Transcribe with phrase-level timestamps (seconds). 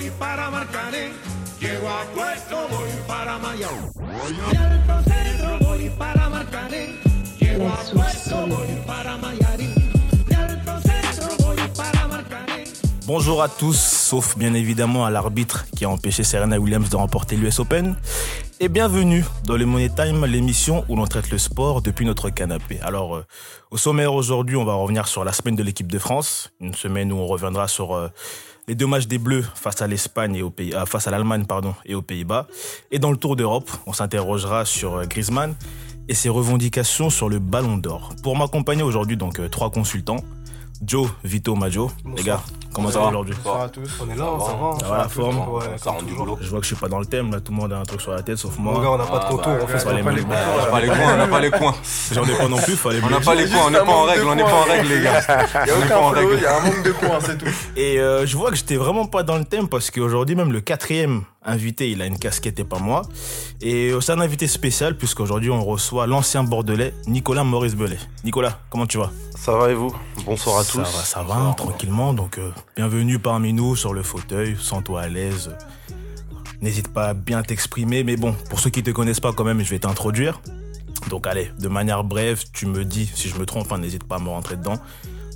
[0.00, 1.12] voy para Marcané.
[1.60, 3.92] Llego a puesto, voy para Mayao.
[4.50, 6.94] De Alto Centro voy para Marcané.
[7.38, 9.74] Llego a puesto, voy para Mayarín.
[10.26, 12.64] De Alto Centro voy para Marcané.
[13.06, 17.36] Bonjour à tous, sauf bien évidemment à l'arbitre qui a empêché Serena Williams de remporter
[17.36, 17.96] l'US Open.
[18.62, 22.78] Et bienvenue dans le Money Time, l'émission où l'on traite le sport depuis notre canapé.
[22.82, 23.26] Alors, euh,
[23.70, 26.52] au sommaire aujourd'hui, on va revenir sur la semaine de l'équipe de France.
[26.60, 28.08] Une semaine où on reviendra sur euh,
[28.70, 31.44] les deux matchs des Bleus face à l'Espagne et euh, l'Allemagne
[31.84, 32.46] et aux Pays-Bas.
[32.92, 35.56] Et dans le Tour d'Europe, on s'interrogera sur euh, Griezmann
[36.08, 38.14] et ses revendications sur le Ballon d'Or.
[38.22, 40.22] Pour m'accompagner aujourd'hui, donc euh, trois consultants.
[40.82, 41.90] Joe, Vito, Majo.
[42.16, 42.40] Les gars,
[42.72, 43.90] comment ça va aujourd'hui Bonsoir à tous.
[44.00, 44.78] On est là, ça va.
[44.80, 46.38] Ça va la forme Ouais, Ça rend du boulot.
[46.40, 47.82] Je vois que je suis pas dans le thème, là tout le monde a un
[47.82, 48.94] truc sur la tête sauf Mon gars, moi.
[48.94, 50.26] on n'a pas de Ah, contour, bah, on fait qu'on les mêmes.
[50.26, 51.74] On n'a pas les coins, on n'a pas les coins.
[52.12, 53.84] J'en ai pas non plus, fallait me On n'a pas les coins, on n'est pas
[53.92, 55.20] en règle, on n'est pas en règle, les gars.
[55.54, 56.34] Il n'y a On n'est pas en aucun flow, règle.
[56.38, 57.50] il y a un manque de points, c'est tout.
[57.76, 60.60] Et euh, je vois que j'étais vraiment pas dans le thème parce qu'aujourd'hui même le
[60.62, 63.02] quatrième invité, il a une casquette et pas moi.
[63.60, 67.98] Et euh, c'est un invité spécial puisqu'aujourd'hui on reçoit l'ancien bordelais Nicolas Maurice Belay.
[68.24, 69.10] Nicolas, comment tu vas?
[69.36, 69.94] Ça va et vous?
[70.24, 70.78] Bonsoir à Ça tous.
[70.78, 72.12] va, ça va, tranquillement.
[72.14, 75.50] Donc euh, bienvenue parmi nous sur le fauteuil, sens-toi à l'aise.
[76.60, 79.62] N'hésite pas à bien t'exprimer, mais bon, pour ceux qui te connaissent pas quand même,
[79.64, 80.40] je vais t'introduire.
[81.08, 84.16] Donc allez, de manière brève, tu me dis si je me trompe, hein, n'hésite pas
[84.16, 84.76] à me rentrer dedans.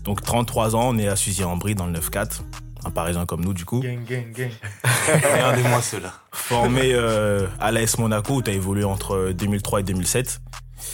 [0.04, 2.40] Donc 33 ans, né à Suzy-en-Brie dans le 9-4,
[2.84, 3.80] un parisien comme nous du coup.
[3.80, 4.50] Gang, gang, gang.
[5.32, 6.12] Regardez-moi cela.
[6.32, 10.40] Formé euh, à l'AS Monaco où tu as évolué entre 2003 et 2007.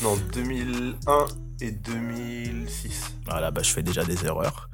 [0.03, 1.25] Non, 2001
[1.61, 3.15] et 2006.
[3.27, 4.69] Voilà, bah, je fais déjà des erreurs.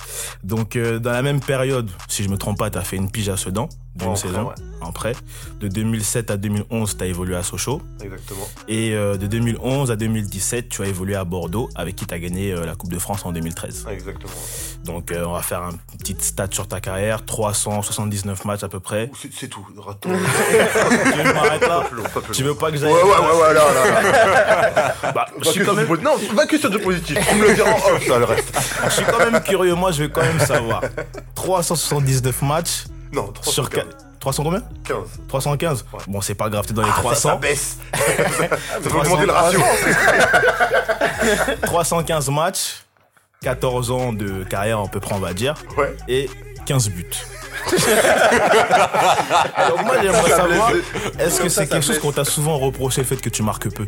[0.44, 3.10] Donc, euh, dans la même période, si je me trompe pas, tu as fait une
[3.10, 4.54] pige à Sedan, d'une En prêt, saison, ouais.
[4.82, 5.14] en prêt.
[5.60, 7.80] De 2007 à 2011, tu as évolué à Sochaux.
[8.02, 8.46] Exactement.
[8.68, 12.18] Et euh, de 2011 à 2017, tu as évolué à Bordeaux, avec qui tu as
[12.18, 13.86] gagné euh, la Coupe de France en 2013.
[13.90, 14.32] Exactement.
[14.84, 18.80] Donc, euh, on va faire un petit stat sur ta carrière, 379 matchs à peu
[18.80, 19.10] près.
[19.32, 19.66] C'est tout.
[20.02, 20.08] Tu
[21.22, 21.82] veux là
[22.32, 24.94] Tu veux pas que j'aille Ouais, ouais, ouais, ouais, là, là, là.
[25.14, 25.88] Bah, je suis quand même...
[26.02, 27.18] Non, pas que sur du positif.
[27.28, 28.52] Tu me le diras en off, ça, le reste.
[28.84, 30.82] Je suis quand même curieux, moi je vais quand même savoir.
[31.34, 32.84] 379 matchs
[33.16, 33.84] Non, sur 315.
[33.84, 33.96] 4.
[34.20, 34.96] 300 combien 15.
[35.28, 35.98] 315 Ouais.
[36.08, 37.28] Bon, c'est pas grave, t'es dans les Ah, ça, 300.
[37.30, 37.78] Ça baisse.
[37.94, 38.00] Ça
[38.80, 39.60] fait augmenter le ratio.
[41.62, 42.82] 315 matchs,
[43.42, 45.96] 14 ans de carrière à peu près, on va dire, Ouais.
[46.08, 46.28] et
[46.66, 47.10] 15 buts.
[49.56, 50.70] Alors moi j'aimerais Ça savoir,
[51.18, 53.42] est-ce que ça, c'est ça quelque chose qu'on t'a souvent reproché le fait que tu
[53.42, 53.86] marques peu?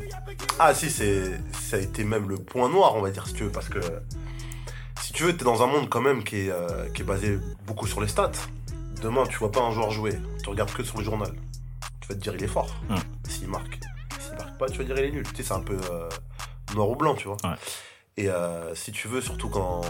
[0.58, 1.22] Ah si, c'est
[1.68, 3.78] ça a été même le point noir, on va dire, si tu veux, parce que
[5.02, 7.38] si tu veux, t'es dans un monde quand même qui est, euh, qui est basé
[7.66, 8.32] beaucoup sur les stats.
[9.02, 11.30] Demain, tu vois pas un joueur jouer, tu regardes que sur le journal.
[12.00, 12.96] Tu vas te dire il est fort, Hmm.
[13.28, 13.78] s'il marque.
[14.20, 15.24] S'il marque pas, tu vas dire il est nul.
[15.28, 16.08] Tu sais, c'est un peu euh,
[16.74, 17.36] noir ou blanc, tu vois.
[17.44, 17.54] Ouais.
[18.16, 19.82] Et euh, si tu veux, surtout quand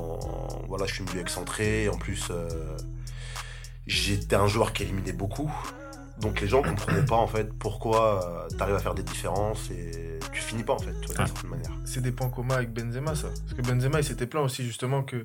[0.69, 2.77] voilà, je suis milieu excentré, et en plus euh,
[3.87, 5.51] j'étais un joueur qui éliminait beaucoup.
[6.21, 10.19] Donc les gens comprenaient pas en fait pourquoi tu t'arrives à faire des différences et
[10.33, 11.27] tu finis pas en fait, tu vois, d'une Ouais.
[11.29, 11.71] certaine manière.
[11.85, 13.29] C'est des points communs avec Benzema, ça.
[13.29, 15.23] Parce que Benzema, il s'était plaint aussi, justement, que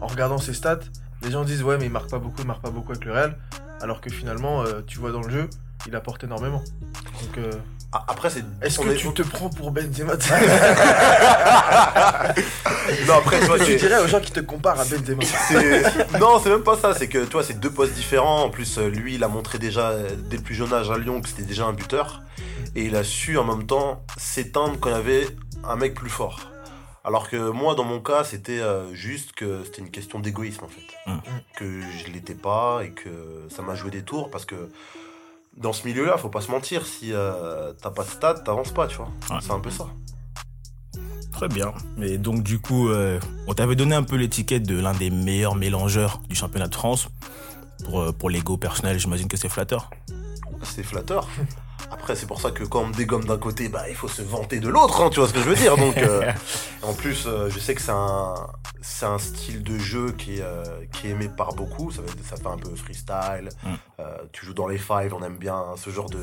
[0.00, 0.80] en regardant ses stats,
[1.24, 3.12] les gens disent Ouais, mais il marque pas beaucoup, il marque pas beaucoup avec le
[3.12, 3.36] Real.
[3.80, 5.48] Alors que finalement, euh, tu vois dans le jeu,
[5.86, 6.62] il apporte énormément.
[7.22, 7.50] Donc, euh,
[7.96, 8.42] Ah, Après c'est.
[8.62, 10.14] est-ce que est- tu te prends pour Benzema
[13.06, 15.22] Non après tu dirais aux gens qui te comparent à Benzema.
[16.18, 16.92] Non, c'est même pas ça.
[16.94, 18.42] C'est que toi, c'est deux postes différents.
[18.44, 19.92] En plus, euh, lui, il a montré déjà
[20.28, 22.22] dès le plus jeune âge à Lyon que c'était déjà un buteur.
[22.74, 25.26] Et il a su en même temps s'éteindre quand il y avait
[25.64, 26.40] un mec plus fort.
[27.04, 30.68] Alors que moi, dans mon cas, c'était euh, juste que c'était une question d'égoïsme en
[30.68, 31.10] fait.
[31.10, 31.18] Mm.
[31.56, 34.70] Que je l'étais pas et que ça m'a joué des tours parce que
[35.56, 36.86] dans ce milieu-là, faut pas se mentir.
[36.86, 39.10] Si euh, t'as pas de stats, t'avances pas, tu vois.
[39.30, 39.36] Ouais.
[39.40, 39.86] C'est un peu ça.
[41.32, 41.72] Très bien.
[41.96, 45.56] Mais donc du coup, euh, on t'avait donné un peu l'étiquette de l'un des meilleurs
[45.56, 47.08] mélangeurs du championnat de France.
[47.84, 49.90] Pour, euh, pour l'ego personnel, j'imagine que c'est flatteur.
[50.62, 51.28] c'est flatteur.
[51.90, 54.22] Après, c'est pour ça que quand on me dégomme d'un côté, bah, il faut se
[54.22, 55.76] vanter de l'autre, hein, tu vois ce que je veux dire.
[55.76, 56.30] Donc, euh,
[56.82, 58.34] en plus, euh, je sais que c'est un,
[58.82, 61.90] c'est un style de jeu qui est, euh, qui est aimé par beaucoup.
[61.90, 63.48] Ça, fait- ça fait un peu freestyle.
[63.62, 63.68] Mm.
[64.00, 66.22] Euh, tu joues dans les fives, on aime bien ce genre de,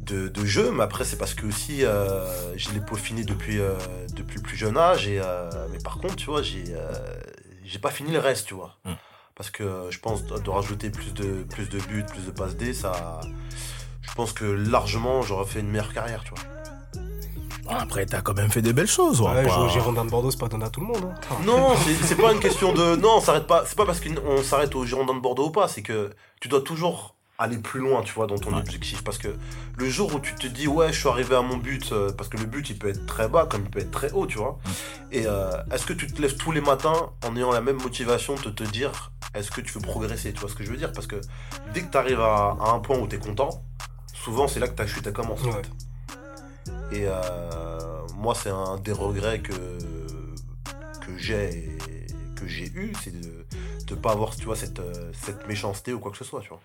[0.00, 0.70] de, de jeu.
[0.70, 3.74] Mais après, c'est parce que aussi, euh, je l'ai peaufiné depuis, euh,
[4.14, 5.08] depuis le plus jeune âge.
[5.08, 6.92] Et, euh, mais par contre, tu vois, j'ai, euh,
[7.64, 8.76] j'ai pas fini le reste, tu vois.
[8.84, 8.92] Mm.
[9.34, 12.74] Parce que je pense de rajouter plus de, plus de buts, plus de passes D,
[12.74, 13.18] ça.
[14.02, 16.38] Je pense que largement, j'aurais fait une meilleure carrière, tu vois.
[17.68, 19.22] Après, t'as quand même fait des belles choses.
[19.22, 21.04] va Ouais, pas- jouer au Girondin de Bordeaux, c'est pas donné à tout le monde.
[21.30, 21.34] hein.
[21.46, 22.96] Non, c'est- c'est pas une question de.
[22.96, 23.64] Non, on s'arrête pas.
[23.66, 25.68] C'est pas parce qu'on s'arrête au Girondin de Bordeaux ou pas.
[25.68, 26.10] C'est que
[26.40, 28.58] tu dois toujours aller plus loin, tu vois, dans ton Ouais.
[28.58, 29.02] objectif.
[29.04, 29.28] Parce que
[29.76, 32.28] le jour où tu te dis, ouais, je suis arrivé à mon but, euh, parce
[32.28, 34.38] que le but, il peut être très bas comme il peut être très haut, tu
[34.38, 34.58] vois.
[35.10, 38.34] Et euh, est-ce que tu te lèves tous les matins en ayant la même motivation
[38.34, 40.92] de te dire, est-ce que tu veux progresser Tu vois ce que je veux dire?
[40.92, 41.20] Parce que
[41.72, 43.62] dès que tu arrives à, à un point où tu es content,
[44.22, 45.40] souvent c'est là que ta chute elle commence.
[45.44, 45.62] en Ouais.
[46.92, 51.78] Et euh, moi, c'est un des regrets que, que j'ai
[52.36, 53.46] que j'ai eu, c'est de
[53.90, 54.80] ne pas avoir tu vois, cette,
[55.12, 56.40] cette méchanceté ou quoi que ce soit.
[56.40, 56.60] Tu vois.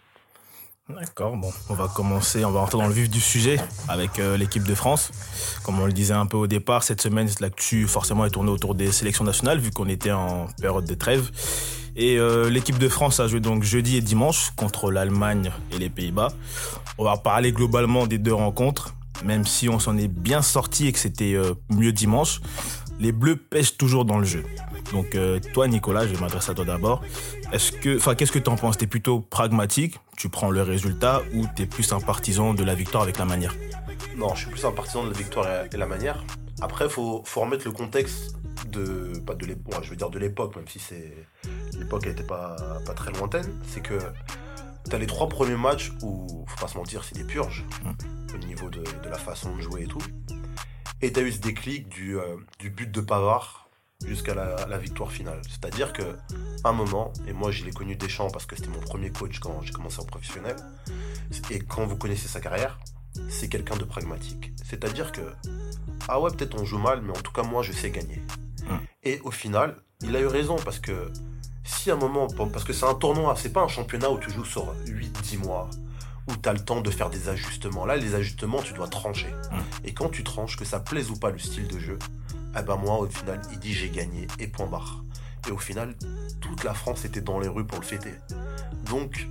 [0.90, 4.38] D'accord, bon, on va commencer, on va rentrer dans le vif du sujet avec euh,
[4.38, 5.12] l'équipe de France.
[5.64, 8.74] Comme on le disait un peu au départ, cette semaine, l'actu forcément est tournée autour
[8.74, 11.30] des sélections nationales vu qu'on était en période de trêve.
[11.98, 15.90] Et euh, l'équipe de France a joué donc jeudi et dimanche contre l'Allemagne et les
[15.90, 16.32] Pays-Bas.
[17.00, 18.94] On va parler globalement des deux rencontres,
[19.26, 22.40] même si on s'en est bien sorti et que c'était euh, mieux dimanche.
[23.00, 24.44] Les Bleus pêchent toujours dans le jeu.
[24.92, 27.02] Donc euh, toi, Nicolas, je vais m'adresser à toi d'abord.
[27.52, 28.78] Est-ce que, enfin, qu'est-ce que tu en penses?
[28.78, 33.02] T'es plutôt pragmatique, tu prends le résultat, ou t'es plus un partisan de la victoire
[33.02, 33.56] avec la manière?
[34.16, 36.24] Non, je suis plus un partisan de la victoire et la manière.
[36.62, 38.36] Après, faut, faut remettre le contexte
[38.66, 41.14] de, pas de l'époque, ouais, je veux dire de l'époque, même si c'est
[41.78, 42.56] l'époque n'était pas,
[42.86, 43.48] pas très lointaine.
[43.68, 44.00] C'est que
[44.90, 47.66] t'as les trois premiers matchs où, faut pas se mentir, c'est des purges
[48.34, 50.02] au niveau de, de la façon de jouer et tout.
[51.02, 53.70] Et t'as eu ce déclic du, euh, du but de Pavard
[54.06, 55.42] jusqu'à la, la victoire finale.
[55.48, 56.18] C'est-à-dire que
[56.64, 59.62] un moment, et moi je l'ai connu Deschamps parce que c'était mon premier coach quand
[59.62, 60.56] j'ai commencé en professionnel,
[61.52, 62.80] et quand vous connaissez sa carrière,
[63.30, 64.52] c'est quelqu'un de pragmatique.
[64.64, 65.22] C'est-à-dire que,
[66.08, 68.22] ah ouais, peut-être on joue mal, mais en tout cas, moi, je sais gagner.
[69.08, 71.14] Et au final, il a eu raison parce que
[71.64, 74.30] si à un moment, parce que c'est un tournoi, c'est pas un championnat où tu
[74.30, 75.70] joues sur 8-10 mois,
[76.28, 77.86] où tu as le temps de faire des ajustements.
[77.86, 79.30] Là, les ajustements, tu dois trancher.
[79.30, 79.86] Mm.
[79.86, 81.98] Et quand tu tranches, que ça plaise ou pas le style de jeu,
[82.60, 85.06] eh ben moi, au final, il dit j'ai gagné et point barre.
[85.48, 85.96] Et au final,
[86.42, 88.16] toute la France était dans les rues pour le fêter.
[88.90, 89.30] Donc,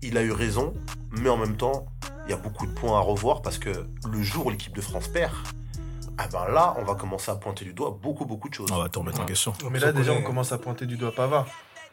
[0.00, 0.72] il a eu raison,
[1.10, 1.84] mais en même temps,
[2.24, 4.80] il y a beaucoup de points à revoir parce que le jour où l'équipe de
[4.80, 5.34] France perd,
[6.18, 8.70] ah ben là, on va commencer à pointer du doigt beaucoup, beaucoup de choses.
[8.72, 9.52] On va te remettre en question.
[9.70, 11.46] Mais là, déjà, on commence à pointer du doigt Pavard.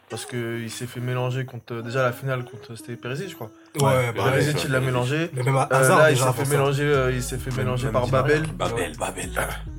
[0.10, 1.82] Parce qu'il s'est fait mélanger contre.
[1.82, 2.78] Déjà, la finale contre.
[2.78, 3.50] C'était Perisic, je crois.
[3.82, 5.30] Ouais, bah, Perisic, il l'a mélangé.
[5.34, 6.52] Mais même à Euh, hasard, là, il s'est fait ça.
[6.52, 8.44] mélanger, euh, il s'est fait Même- mélanger même par Babel.
[8.58, 9.30] Babel, Babel.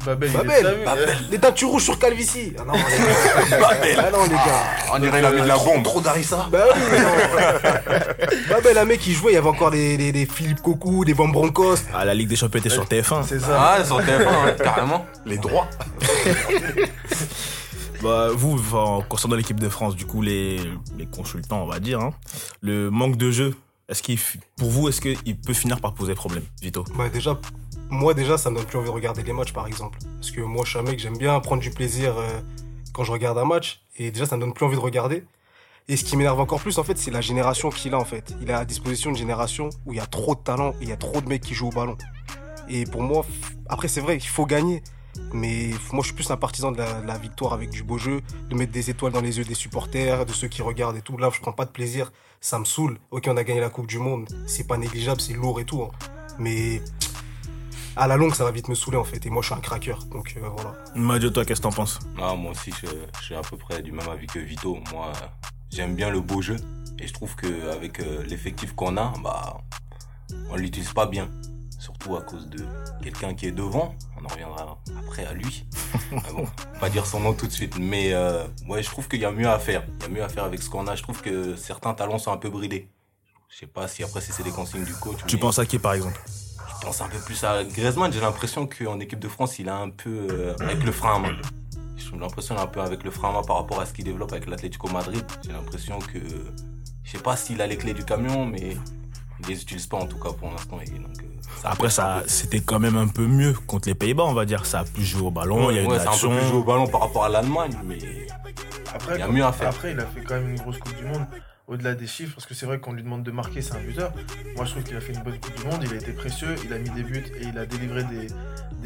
[0.04, 1.08] Babel, il Babel, Babel.
[1.08, 2.52] euh, Les teintes rouges sur Calvici.
[2.60, 2.80] Ah non, les
[3.50, 4.00] gars.
[4.06, 4.92] Ah non, les gars.
[4.92, 5.82] On dirait la de la bombe.
[5.82, 7.08] Trop d'Arissa Bah oui, mais non.
[8.50, 11.14] Babel, un mec qui jouait, il y avait encore des, des, des Philippe Cocu, des
[11.14, 11.76] Van Broncos.
[11.94, 13.22] Ah, la Ligue des Champions était sur TF1.
[13.26, 13.76] C'est ça.
[13.78, 15.06] Ah, sur TF1, hein, carrément.
[15.24, 15.68] Les droits
[18.02, 20.60] Bah, vous, enfin, concernant l'équipe de France, du coup, les,
[21.12, 22.12] consultants, on va dire, hein,
[22.60, 23.56] le manque de jeu,
[23.88, 24.18] est-ce qu'il,
[24.56, 26.84] pour vous, est-ce qu'il peut finir par poser problème, Vito?
[26.96, 27.40] Bah déjà,
[27.90, 29.98] moi déjà, ça me donne plus envie de regarder les matchs, par exemple.
[30.16, 32.40] Parce que moi, je suis un mec, j'aime bien prendre du plaisir euh,
[32.92, 33.82] quand je regarde un match.
[33.96, 35.24] Et déjà, ça me donne plus envie de regarder.
[35.88, 38.36] Et ce qui m'énerve encore plus, en fait, c'est la génération qu'il a, en fait.
[38.42, 40.88] Il a à disposition une génération où il y a trop de talent et il
[40.88, 41.96] y a trop de mecs qui jouent au ballon.
[42.68, 43.24] Et pour moi,
[43.68, 44.82] après, c'est vrai qu'il faut gagner.
[45.32, 47.98] Mais moi, je suis plus un partisan de la, de la victoire avec du beau
[47.98, 51.02] jeu, de mettre des étoiles dans les yeux des supporters, de ceux qui regardent et
[51.02, 51.16] tout.
[51.16, 52.12] Là, je prends pas de plaisir.
[52.40, 52.98] Ça me saoule.
[53.10, 54.28] Ok, on a gagné la Coupe du Monde.
[54.46, 55.82] C'est pas négligeable, c'est lourd et tout.
[55.82, 55.90] hein.
[56.38, 56.80] Mais
[57.96, 59.26] à la longue, ça va vite me saouler en fait.
[59.26, 60.04] Et moi, je suis un craqueur.
[60.06, 60.74] Donc euh, voilà.
[60.94, 61.98] Madio, toi, qu'est-ce que t'en penses?
[62.20, 62.86] Ah, moi aussi, je,
[63.18, 64.78] je suis à peu près du même avis que Vito.
[64.92, 65.12] Moi,
[65.70, 66.56] j'aime bien le beau jeu.
[67.00, 67.98] Et je trouve qu'avec
[68.28, 69.60] l'effectif qu'on a, bah,
[70.50, 71.28] on l'utilise pas bien.
[71.78, 72.64] Surtout à cause de
[73.02, 73.94] quelqu'un qui est devant.
[74.20, 75.64] On en reviendra après à lui.
[76.10, 76.44] Mais bon,
[76.80, 77.78] pas dire son nom tout de suite.
[77.78, 79.84] Mais euh, ouais, je trouve qu'il y a mieux à faire.
[80.00, 80.96] Il y a mieux à faire avec ce qu'on a.
[80.96, 82.88] Je trouve que certains talents sont un peu bridés.
[83.48, 85.18] Je sais pas si après si c'est des consignes du coach.
[85.26, 86.20] Tu mais- penses à qui, par exemple?
[86.80, 88.12] Je pense un peu plus à Griezmann.
[88.12, 91.18] J'ai l'impression qu'en équipe de France, il est un peu euh, avec le frein à
[91.20, 91.36] main.
[91.96, 94.32] J'ai l'impression un peu avec le frein à main par rapport à ce qu'il développe
[94.32, 95.24] avec l'Atlético Madrid.
[95.44, 96.18] J'ai l'impression que.
[97.04, 98.76] Je sais pas s'il a les clés du camion, mais
[99.48, 100.78] les utilise pas en tout cas pour l'instant.
[100.80, 101.22] Et donc, euh,
[101.62, 104.66] ça Après, ça, c'était quand même un peu mieux contre les Pays-Bas, on va dire.
[104.66, 106.36] Ça a pu jouer au ballon, il y a eu Ouais, de c'est un peu
[106.36, 107.98] plus joué au ballon par rapport à l'Allemagne, mais
[108.94, 109.68] Après, Il y a mieux à faire.
[109.68, 111.26] Après, il a fait quand même une grosse Coupe du Monde.
[111.66, 114.12] Au-delà des chiffres, parce que c'est vrai qu'on lui demande de marquer, c'est un buteur.
[114.56, 115.80] Moi, je trouve qu'il a fait une bonne Coupe du Monde.
[115.84, 118.28] Il a été précieux, il a mis des buts et il a délivré des,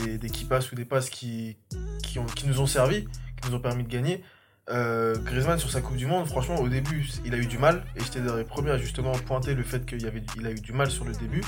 [0.04, 1.56] des, des key passes ou des passes qui,
[2.02, 3.04] qui, ont, qui nous ont servi,
[3.40, 4.24] qui nous ont permis de gagner.
[4.72, 7.84] Euh, Griezmann, sur sa Coupe du Monde, franchement, au début, il a eu du mal.
[7.96, 10.60] Et j'étais dans les premiers à justement pointer le fait qu'il avait, il a eu
[10.60, 11.42] du mal sur le début.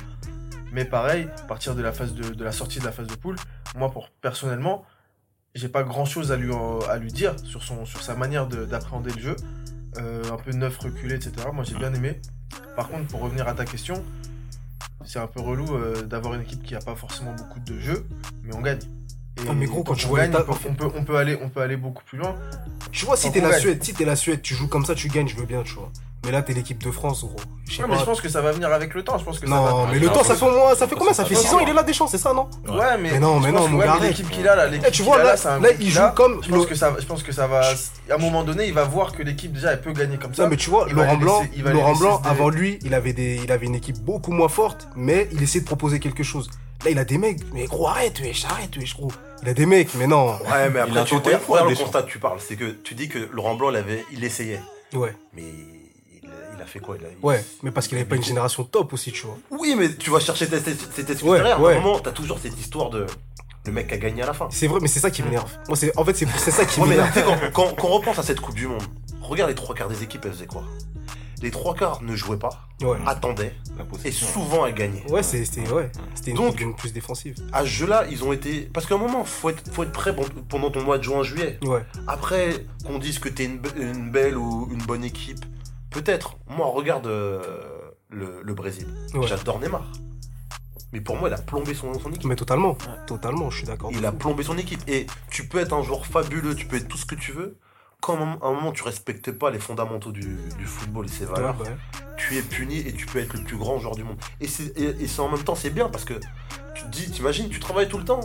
[0.73, 3.37] Mais pareil, à partir de la, phase de, la sortie de la phase de poule,
[3.77, 4.85] moi, pour, personnellement,
[5.55, 9.13] j'ai pas grand chose à lui, en- à lui dire sur, sa manière de- d'appréhender
[9.13, 9.37] le jeu.
[9.99, 11.33] Euh, un peu neuf, reculé, etc.
[11.53, 12.21] Moi j'ai bien aimé.
[12.75, 14.05] Par contre, pour revenir à ta question,
[15.05, 18.05] c'est un peu relou euh, d'avoir une équipe qui a pas forcément beaucoup de jeux,
[18.43, 18.81] mais on gagne.
[19.37, 21.17] Et Ah, mais gros, quand tu on vois gagne, on peut, on, peut, on peut
[21.17, 22.35] aller, on peut aller beaucoup plus loin.
[22.93, 23.61] Tu vois, si t'es la gagne.
[23.61, 25.75] Suède, si t'es la Suède, tu joues comme ça, tu gagnes, je veux bien, tu
[25.75, 25.91] vois.
[26.25, 27.37] Mais là, t'es l'équipe de France, gros.
[27.69, 29.19] Je Ouais, mais je pense que ça va venir avec le temps.
[29.19, 29.71] Je pense que ça va.
[29.71, 30.75] Non, mais le Non, temps, ça fait moins.
[30.75, 31.13] Ça fait combien?
[31.13, 32.49] Ça fait faut 6 ans, il est là, Deschamps, c'est ça, non?
[32.67, 33.11] Ouais, mais.
[33.13, 35.23] Mais non, mais non, mon gars, l'équipe qu'il a là, l'équipe Eh, tu qu'il vois,
[35.23, 35.35] là,
[35.81, 36.11] il joue a.
[36.13, 36.43] comme.
[36.43, 37.61] Je pense que ça, je pense que ça va.
[38.11, 40.45] À un moment donné, il va voir que l'équipe déjà, elle peut gagner comme ça.
[40.45, 42.95] Non mais tu vois, Laurent Blanc, laisser- il va les Laurent Blanc, avant lui, il
[42.95, 46.23] avait des, il avait une équipe beaucoup moins forte, mais il essayait de proposer quelque
[46.23, 46.49] chose.
[46.85, 49.11] Là, il a des mecs, mais gros, arrête, wesh, arrête, wesh, gros.
[49.43, 50.33] Il a des mecs, mais non.
[50.33, 52.39] Ouais, mais après, tu une fois, le constat que tu parles.
[52.41, 54.61] C'est que tu dis que Laurent Blanc, il, avait, il essayait.
[54.95, 56.21] Ouais, Mais il,
[56.57, 58.65] il a fait quoi il a, il- ouais, mais parce qu'il avait pas une génération
[58.65, 59.37] top aussi, tu vois.
[59.51, 61.61] Oui, mais tu vas chercher cette cette excuse Ouais, derrière.
[61.61, 61.75] ouais.
[61.75, 63.07] À un moment, t'as toujours cette histoire de
[63.67, 64.49] le mec qui a gagné à la fin.
[64.51, 65.51] C'est vrai, mais c'est ça qui m'énerve.
[65.69, 67.25] Moi, c'est, en fait, c'est, c'est ça qui Ouais, mais m'énerve.
[67.25, 67.39] quand,
[67.69, 68.83] quand, quand on repense à cette Coupe du Monde,
[69.23, 70.63] regarde les trois quarts des équipes, elles faisaient quoi?
[71.45, 72.97] Les trois quarts ne jouaient pas, Ouais.
[73.07, 74.27] attendaient, et possession.
[74.27, 75.05] souvent elles gagnaient.
[75.11, 75.93] Ouais, c'est- c'était, ouais,
[76.27, 77.37] une Donc- équipe plus défensive.
[77.53, 78.63] À ce jeu-là, ils ont été.
[78.73, 80.17] Parce qu'à un moment, faut être, faut être prêt
[80.49, 81.59] pendant ton mois de juin-juillet.
[81.63, 85.45] Ouais, Après, qu'on dise que t'es une, une belle ou une bonne équipe,
[85.91, 86.37] peut-être.
[86.49, 87.41] Moi, regarde euh,
[88.09, 88.87] le, le Brésil.
[89.15, 89.27] Ouais.
[89.27, 89.85] J'adore Neymar.
[90.93, 92.25] Mais pour moi, il a plombé son, son équipe.
[92.25, 93.91] mais totalement, totalement, je suis d'accord.
[93.93, 94.81] Il a plombé son équipe.
[94.89, 97.59] Et tu peux être un joueur fabuleux, tu peux être tout ce que tu veux.
[98.05, 101.25] Quand à un moment- à tu respectes pas les fondamentaux du, du football et ses
[101.25, 101.75] valeurs, ouais.
[102.19, 104.19] tu es puni et tu peux être le plus grand joueur du monde.
[104.43, 106.13] Et, c'est, et, et c'est en même temps, c'est bien parce que
[106.75, 108.21] tu te dis, t'imagines, tu travailles tout le temps.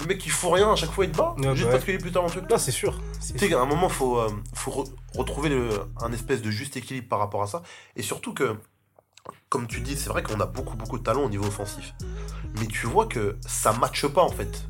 [0.00, 1.34] Le mec, il fout rien, à chaque fois, il te bat.
[1.38, 2.58] Ouais, juste bah parce qu'il est plus talentueux que toi.
[2.58, 3.00] C'est sûr.
[3.32, 5.70] Tu sais qu'à un moment, faut, euh, faut re- retrouver le,
[6.02, 7.62] un espèce de juste équilibre par rapport à ça.
[7.96, 8.56] Et surtout que,
[9.48, 11.94] comme tu dis, c'est vrai qu'on a beaucoup, beaucoup de talent au niveau offensif.
[12.60, 14.64] Mais tu vois que ça matche pas, en fait.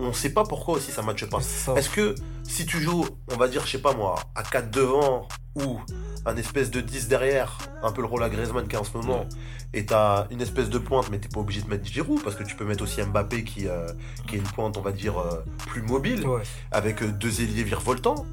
[0.00, 1.38] On sait pas pourquoi aussi ça matche pas.
[1.76, 2.14] Est-ce que
[2.44, 5.26] si tu joues, on va dire, je sais pas moi, à 4 devant
[5.56, 5.80] ou
[6.24, 8.96] un espèce de 10 derrière, un peu le rôle à Griezmann qui est en ce
[8.96, 9.26] moment,
[9.74, 12.44] et t'as une espèce de pointe, mais t'es pas obligé de mettre Giroud parce que
[12.44, 13.86] tu peux mettre aussi Mbappé qui, euh,
[14.28, 17.64] qui est une pointe, on va dire, euh, plus mobile, Ouais, avec euh, deux ailiers
[17.64, 18.24] virevoltants.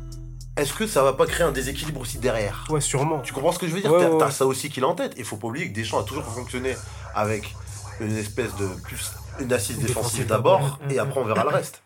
[0.58, 2.66] Est-ce que ça va pas créer un déséquilibre aussi derrière?
[2.70, 3.20] Ouais, sûrement.
[3.20, 3.92] Tu comprends ce que je veux dire?
[3.92, 4.32] Ouais, T'as ouais, ouais.
[4.32, 5.14] ça aussi qu'il a en tête.
[5.18, 6.76] Il faut pas oublier que Deschamps a toujours fonctionné
[7.14, 7.54] avec
[8.00, 10.80] une espèce de plus une assise Défensive d'abord.
[10.90, 11.82] et après on verra le reste.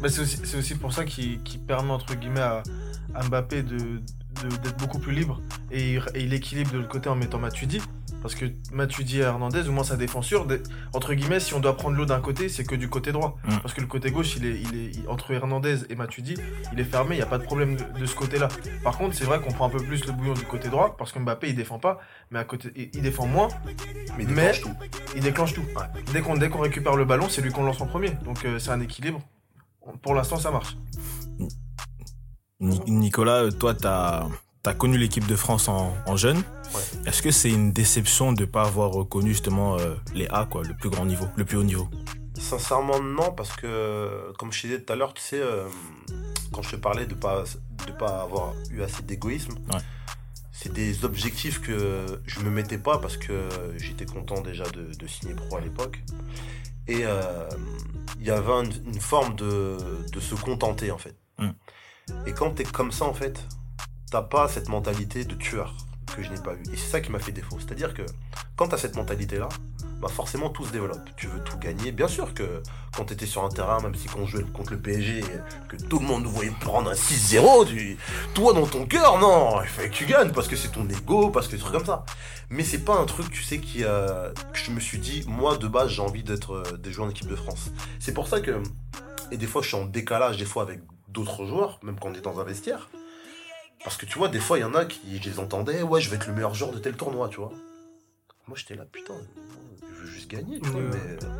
[0.00, 2.62] Mais c'est aussi, aussi pour ça qu'il permet, entre guillemets, à,
[3.14, 4.00] à Mbappé de-
[4.62, 5.40] d'être beaucoup plus libre.
[5.70, 7.80] Et il, et il équilibre de l'autre côté en mettant Matuidi.
[8.20, 10.46] Parce que Matuidi et Hernandez, au moins sa défense sûre,
[10.92, 13.36] entre guillemets, si on doit prendre l'eau d'un côté, c'est que du côté droit.
[13.44, 13.56] Mm.
[13.62, 16.36] Parce que le côté gauche, il est, il est, il- entre Hernandez et Matuidi,
[16.72, 18.46] il est fermé, il n'y a pas de problème de, de ce côté-là.
[18.84, 21.10] Par contre, c'est vrai qu'on prend un peu plus le bouillon du côté droit, parce
[21.10, 21.98] que Mbappé, il défend pas,
[22.30, 23.48] mais à côté, il, il défend moins,
[24.16, 24.74] Mais, il Mais- déclenche tout.
[25.16, 25.64] il déclenche tout.
[26.12, 28.10] Dès qu'on dès qu'on récupère le ballon, c'est lui qu'on lance en premier.
[28.24, 29.20] Donc euh, c'est un équilibre.
[30.00, 30.76] Pour l'instant, ça marche.
[32.62, 34.28] Ni- Nicolas, toi, tu as,
[34.78, 36.38] connu l'équipe de France en, en jeune.
[36.38, 36.80] Ouais.
[37.06, 40.62] Est-ce que c'est une déception de ne pas avoir reconnu justement euh, les A, quoi,
[40.62, 41.88] le plus grand niveau, le plus haut niveau?
[42.38, 45.66] Sincèrement, non, parce que, comme je disais tout à l'heure, tu sais, euh,
[46.52, 47.44] quand je te parlais de pas,
[47.86, 49.80] de pas avoir eu assez d'égoïsme, Ouais.
[50.52, 55.06] c'est des objectifs que je me mettais pas parce que j'étais content déjà de, de
[55.06, 56.02] signer pro à l'époque.
[56.88, 57.48] Et euh,
[58.20, 59.76] il y avait une, une forme de,
[60.12, 61.16] de se contenter, en fait.
[61.38, 61.50] Mm.
[62.26, 63.40] Et quand t'es comme ça, en fait,
[64.10, 65.74] t'as pas cette mentalité de tueur
[66.14, 66.62] que je n'ai pas eu.
[66.72, 67.56] Et c'est ça qui m'a fait défaut.
[67.58, 68.02] C'est-à-dire que
[68.56, 69.48] quand t'as cette mentalité-là,
[70.02, 71.08] bah forcément tout se développe.
[71.16, 71.92] Tu veux tout gagner.
[71.92, 72.62] Bien sûr que
[72.94, 75.22] quand tu étais sur un terrain, même si on jouait contre le PSG,
[75.68, 77.96] que tout le monde nous voyait prendre un 6-0, tu...
[78.34, 81.30] toi dans ton cœur, non, il fallait que tu gagnes parce que c'est ton ego,
[81.30, 82.04] parce que c'est trucs comme ça.
[82.50, 85.56] Mais c'est pas un truc, tu sais, qui, euh, que je me suis dit, moi
[85.56, 87.70] de base j'ai envie d'être euh, de jouer en équipe de France.
[88.00, 88.60] C'est pour ça que,
[89.30, 90.80] et des fois je suis en décalage, des fois avec
[91.12, 92.88] d'autres joueurs, même quand on est dans un vestiaire.
[93.84, 96.00] Parce que tu vois, des fois il y en a qui, je les entendais, ouais,
[96.00, 97.50] je vais être le meilleur joueur de tel tournoi, tu vois.
[98.48, 99.14] Moi j'étais là, putain,
[99.80, 100.88] je veux juste gagner, tu vois, Ouais.
[100.92, 101.30] mais euh,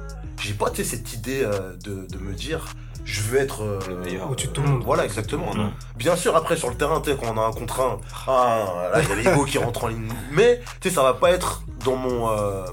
[0.41, 2.67] j'ai pas, tu sais, cette idée euh, de, de me dire,
[3.05, 4.31] je veux être euh, Le meilleur.
[4.31, 4.83] Au-dessus de tout le monde.
[4.85, 5.55] Voilà, exactement.
[5.55, 5.73] Non.
[5.97, 7.99] Bien sûr, après sur le terrain, tu sais, quand on a un contre un,
[8.29, 10.09] ah, là, il y a l'ego qui rentre en ligne.
[10.33, 12.31] Mais, tu sais, ça va pas être dans mon.
[12.31, 12.65] euh,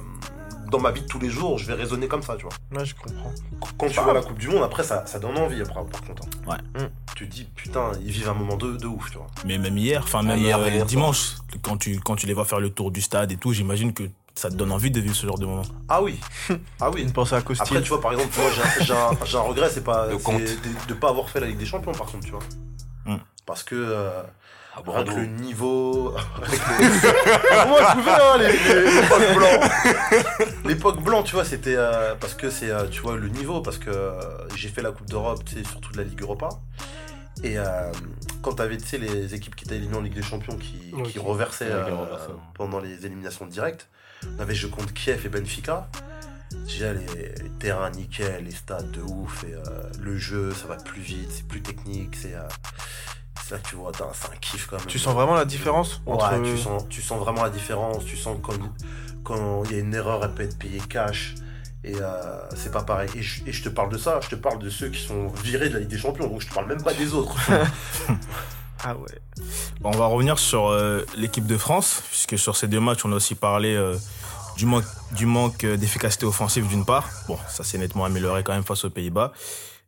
[0.70, 2.52] dans ma vie de tous les jours, je vais raisonner comme ça, tu vois.
[2.72, 3.34] Là, je comprends.
[3.78, 6.24] Quand tu vois la Coupe du Monde, après, ça, ça donne envie, après, par contre.
[6.24, 6.52] hein.
[6.52, 6.82] Ouais.
[6.82, 6.90] Hum.
[7.16, 9.28] Tu te dis, putain, ils vivent un moment de, de ouf, tu vois.
[9.46, 12.46] Mais même hier, enfin même hier, euh, hier dimanche, quand tu, quand tu les vois
[12.46, 14.04] faire le tour du stade et tout, j'imagine que
[14.36, 15.64] ça te donne envie de vivre ce genre de moment.
[15.90, 16.18] Ah oui,
[16.80, 17.02] ah oui.
[17.02, 17.64] Une pensée à Costil.
[17.64, 20.14] Après, tu vois, par exemple, moi, j'ai- j'ai un, j'ai un regret, c'est pas de,
[20.88, 22.40] de pas avoir fait la Ligue des Champions, par contre, tu vois.
[23.06, 23.20] Hum.
[23.46, 24.22] Parce que euh,
[24.80, 25.16] À Bordeaux.
[25.16, 26.16] le niveau.
[26.38, 30.50] avec le- Moi, je pouvais, hein, les- les- l'époque blanc.
[30.66, 31.76] L'époque blanc, tu vois, c'était.
[31.78, 33.62] euh, parce que c'est, euh, tu vois, le niveau.
[33.62, 34.20] Parce que euh,
[34.56, 36.50] j'ai fait la Coupe d'Europe, tu sais, surtout de la Ligue Europa.
[37.44, 37.92] Et euh,
[38.42, 41.20] quand t'avais, tu sais, les équipes qui étaient éliminées en Ligue des Champions qui, qui
[41.20, 42.32] reversaient euh, reversaient.
[42.54, 43.88] pendant les éliminations directes,
[44.38, 45.88] on avait jeu contre Kiev et Benfica.
[46.66, 47.06] Déjà, les,
[47.42, 49.60] les terrains nickel, les stades de ouf, et euh,
[50.00, 52.34] le jeu, ça va plus vite, c'est plus technique, c'est.
[52.34, 53.19] euh, C'est
[53.52, 54.86] là que tu vois, c'est un kiff quand même.
[54.86, 56.42] Tu sens vraiment la différence Ouais, entre.
[56.44, 58.06] tu, sens, tu sens vraiment la différence.
[58.06, 58.54] Tu sens quand
[59.24, 61.36] quand il y a une erreur, elle peut être payée cash.
[61.84, 62.12] Et euh,
[62.56, 63.10] c'est pas pareil.
[63.16, 65.28] Et je, et je te parle de ça, je te parle de ceux qui sont
[65.44, 66.28] virés de la Ligue des Champions.
[66.28, 67.36] Donc je te parle même pas des autres.
[68.82, 69.20] Ah ouais.
[69.82, 73.12] Bon, on va revenir sur euh, l'équipe de France, puisque sur ces deux matchs, on
[73.12, 73.98] a aussi parlé euh,
[74.56, 77.10] du manque, du manque d'efficacité offensive d'une part.
[77.28, 79.34] Bon, ça s'est nettement amélioré quand même face aux Pays-Bas.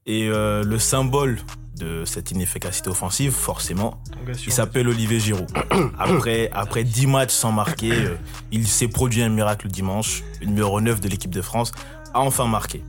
[0.05, 1.39] Et euh, le symbole
[1.77, 4.01] de cette inefficacité offensive, forcément,
[4.45, 5.47] il s'appelle Olivier Giroud.
[5.99, 8.15] Après, après 10 matchs sans marquer, euh,
[8.51, 10.23] il s'est produit un miracle dimanche.
[10.41, 11.71] Le numéro 9 de l'équipe de France
[12.13, 12.83] a enfin marqué.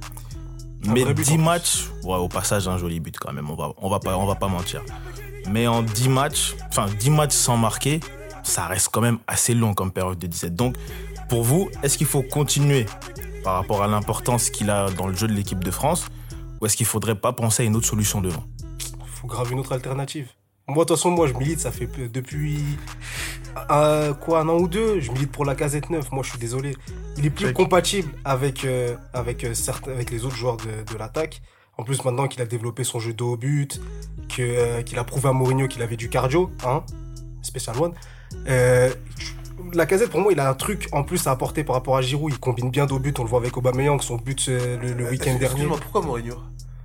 [0.86, 1.44] Mais vrai but, 10 en plus.
[1.44, 4.26] matchs, ouais, au passage, un joli but quand même, on va, on va, pas, on
[4.26, 4.82] va pas mentir.
[5.50, 8.00] Mais en 10 matchs, enfin 10 matchs sans marquer,
[8.42, 10.54] ça reste quand même assez long comme période de 17.
[10.54, 10.76] Donc,
[11.28, 12.86] pour vous, est-ce qu'il faut continuer
[13.44, 16.06] par rapport à l'importance qu'il a dans le jeu de l'équipe de France
[16.62, 18.44] ou est-ce qu'il faudrait pas penser à une autre solution devant?
[19.04, 20.28] Faut grave une autre alternative.
[20.68, 22.62] Moi, de toute façon, moi, je milite, ça fait depuis
[23.70, 26.12] euh, quoi, un an ou deux, je milite pour la casette 9.
[26.12, 26.76] Moi, je suis désolé.
[27.18, 27.56] Il est plus Check.
[27.56, 31.42] compatible avec, euh, avec, euh, certains, avec les autres joueurs de, de l'attaque.
[31.78, 33.80] En plus, maintenant qu'il a développé son jeu de haut but,
[34.28, 36.84] que, euh, qu'il a prouvé à Mourinho qu'il avait du cardio, hein,
[37.42, 37.92] Special One.
[38.46, 38.92] Euh,
[39.72, 42.02] la casette, pour moi, il a un truc en plus à apporter par rapport à
[42.02, 42.32] Giroud.
[42.32, 45.10] Il combine bien d'au but, on le voit avec Aubameyang, son but euh, le, le
[45.10, 45.66] week-end dernier.
[45.66, 46.36] Pourquoi Mourinho?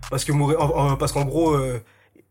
[0.09, 1.81] Parce que Mouri- en- en- parce qu'en gros, euh,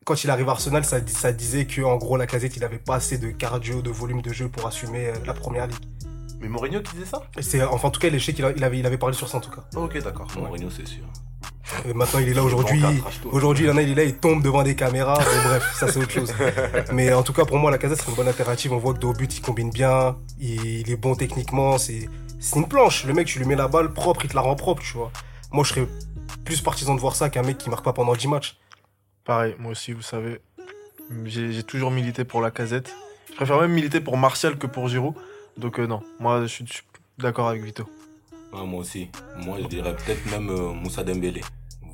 [0.04, 2.64] quand il arrive à Arsenal, ça, dis- ça disait que en gros la casette, il
[2.64, 5.76] avait pas assez de cardio, de volume de jeu pour assumer euh, la première ligue.
[6.40, 7.22] Mais Mourinho qui disait ça?
[7.38, 9.50] Et C'est enfin en tout cas, il avait, il avait parlé sur ça en tout
[9.50, 9.64] cas.
[9.76, 10.26] Ok, d'accord.
[10.38, 11.04] Mourinho, c'est sûr.
[11.84, 12.82] Et maintenant, il est là aujourd'hui.
[13.24, 15.18] Aujourd'hui, il en a, il est là, il tombe devant des caméras.
[15.18, 16.32] Mais bref, ça c'est autre chose.
[16.92, 18.72] Mais en tout cas, pour moi, la casette c'est une bonne alternative.
[18.72, 21.78] On voit que de haut but, il combine bien, il, est bon techniquement.
[21.78, 23.04] C'est c'est une planche.
[23.04, 25.10] Le mec, tu lui mets la balle propre, il te la rend propre, tu vois.
[25.52, 25.88] Moi, je serais
[26.44, 28.58] plus partisan de voir ça qu'un mec qui marque pas pendant 10 matchs.
[29.24, 30.40] Pareil, moi aussi, vous savez.
[31.24, 32.94] J'ai toujours milité pour la casette.
[33.30, 35.14] Je préfère même militer pour Martial que pour Giroud.
[35.56, 36.82] Donc, euh, non, moi, je suis, je suis
[37.18, 37.88] d'accord avec Vito.
[38.58, 39.08] Ah, moi aussi.
[39.36, 41.42] Moi, je dirais peut-être même euh, Moussa Dembélé.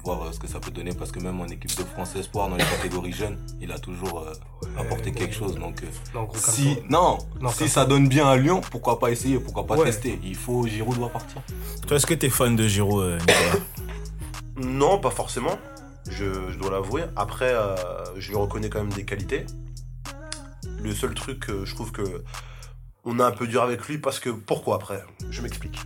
[0.05, 2.49] Voir euh, ce que ça peut donner parce que même en équipe de France Espoir,
[2.49, 4.33] dans les catégories jeunes, il a toujours euh,
[4.77, 5.55] apporté quelque chose.
[5.55, 9.11] Donc, euh, Non, gros, si, non, Non, si ça donne bien à Lyon, pourquoi pas
[9.13, 9.85] essayer, pourquoi pas Ouais.
[9.87, 11.41] tester Il faut, Giroud doit partir.
[11.87, 13.65] Toi, est-ce que t'es fan de Giroud, euh, Nicolas
[14.69, 15.57] Non, pas forcément.
[16.11, 17.03] Je, je dois l'avouer.
[17.15, 17.77] Après, euh,
[18.17, 19.47] je lui reconnais quand même des qualités.
[20.83, 22.25] Le seul truc, que je trouve que
[23.05, 25.03] on a un peu dur avec lui parce que pourquoi après?
[25.31, 25.79] Je m'explique.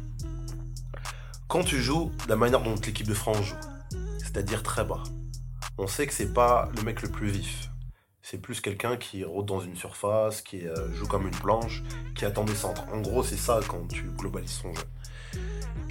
[1.48, 3.56] Quand tu joues la manière dont l'équipe de France joue,
[4.18, 5.04] c'est-à-dire très bas,
[5.78, 7.70] on sait que c'est pas le mec le plus vif.
[8.20, 11.84] C'est plus quelqu'un qui rôde dans une surface, qui euh, joue comme une planche,
[12.16, 12.84] qui attend des centres.
[12.92, 14.82] En gros, c'est ça quand tu globalises son jeu.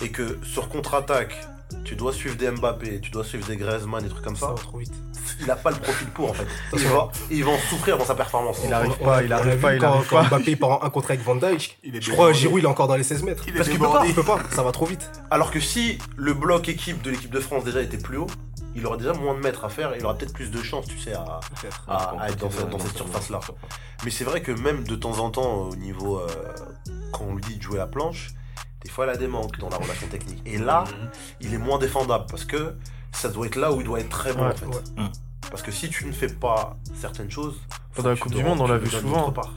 [0.01, 1.47] Et que sur contre-attaque,
[1.83, 4.53] tu dois suivre des Mbappé, tu dois suivre des Griezmann, des trucs comme Ça ça.
[4.53, 4.93] va trop vite.
[5.41, 6.45] Il a pas le profil pour en fait.
[6.73, 8.59] Il va, il va en souffrir dans sa performance.
[8.63, 10.37] Il arrive On- pas, il on arrive l'a pas, il quand, arrive quand pas.
[10.37, 11.79] Mbappé part en un contre avec Van Dijk.
[11.83, 12.31] Il est Je crois.
[12.33, 13.43] Giroud il est encore dans les 16 mètres.
[13.47, 15.09] Il Parce qu'il peut pas, il peut pas, ça va trop vite.
[15.31, 18.27] Alors que si le bloc équipe de l'équipe de France déjà était plus haut,
[18.75, 20.85] il aurait déjà moins de mètres à faire et il aurait peut-être plus de chances,
[20.85, 21.39] tu sais, à,
[21.87, 23.39] à- à être dans, cette- dans cette surface-là.
[24.03, 26.19] Mais c'est vrai que même de temps en temps, au niveau.
[26.19, 26.27] euh,
[27.11, 28.31] quand on lui dit de jouer à planche,
[28.85, 30.41] des fois elle a des manques dans la relation technique.
[30.45, 31.09] Et là, Mhm.
[31.41, 32.75] il est moins défendable parce que
[33.11, 34.65] ça doit être là où il doit être très bon Ouais, en fait.
[34.65, 35.03] ouais.
[35.49, 37.55] Parce que si tu ne fais pas certaines choses.
[37.91, 39.31] faut Pendant la que tu Coupe du Monde, on l'a vu souvent.
[39.31, 39.53] part.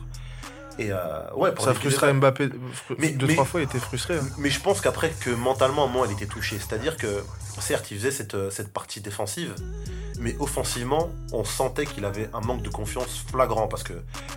[0.78, 0.96] Et euh,
[1.34, 2.50] ouais, pour Ça frustrait Mbappé.
[2.98, 4.16] Mais- deux, mais- trois fois, il était frustré.
[4.16, 4.22] hein.
[4.38, 6.56] mais je pense qu'après que mentalement, moi, elle était touchée.
[6.58, 7.24] C'est-à-dire que,
[7.58, 9.54] certes, il faisait cette, euh, cette partie défensive,
[10.20, 13.66] mais offensivement, on sentait qu'il avait un manque de confiance flagrant.
[13.66, 13.94] Parce que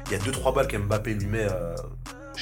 [0.07, 1.75] il y a 2-3 balles qu'Mbappé lui met, euh,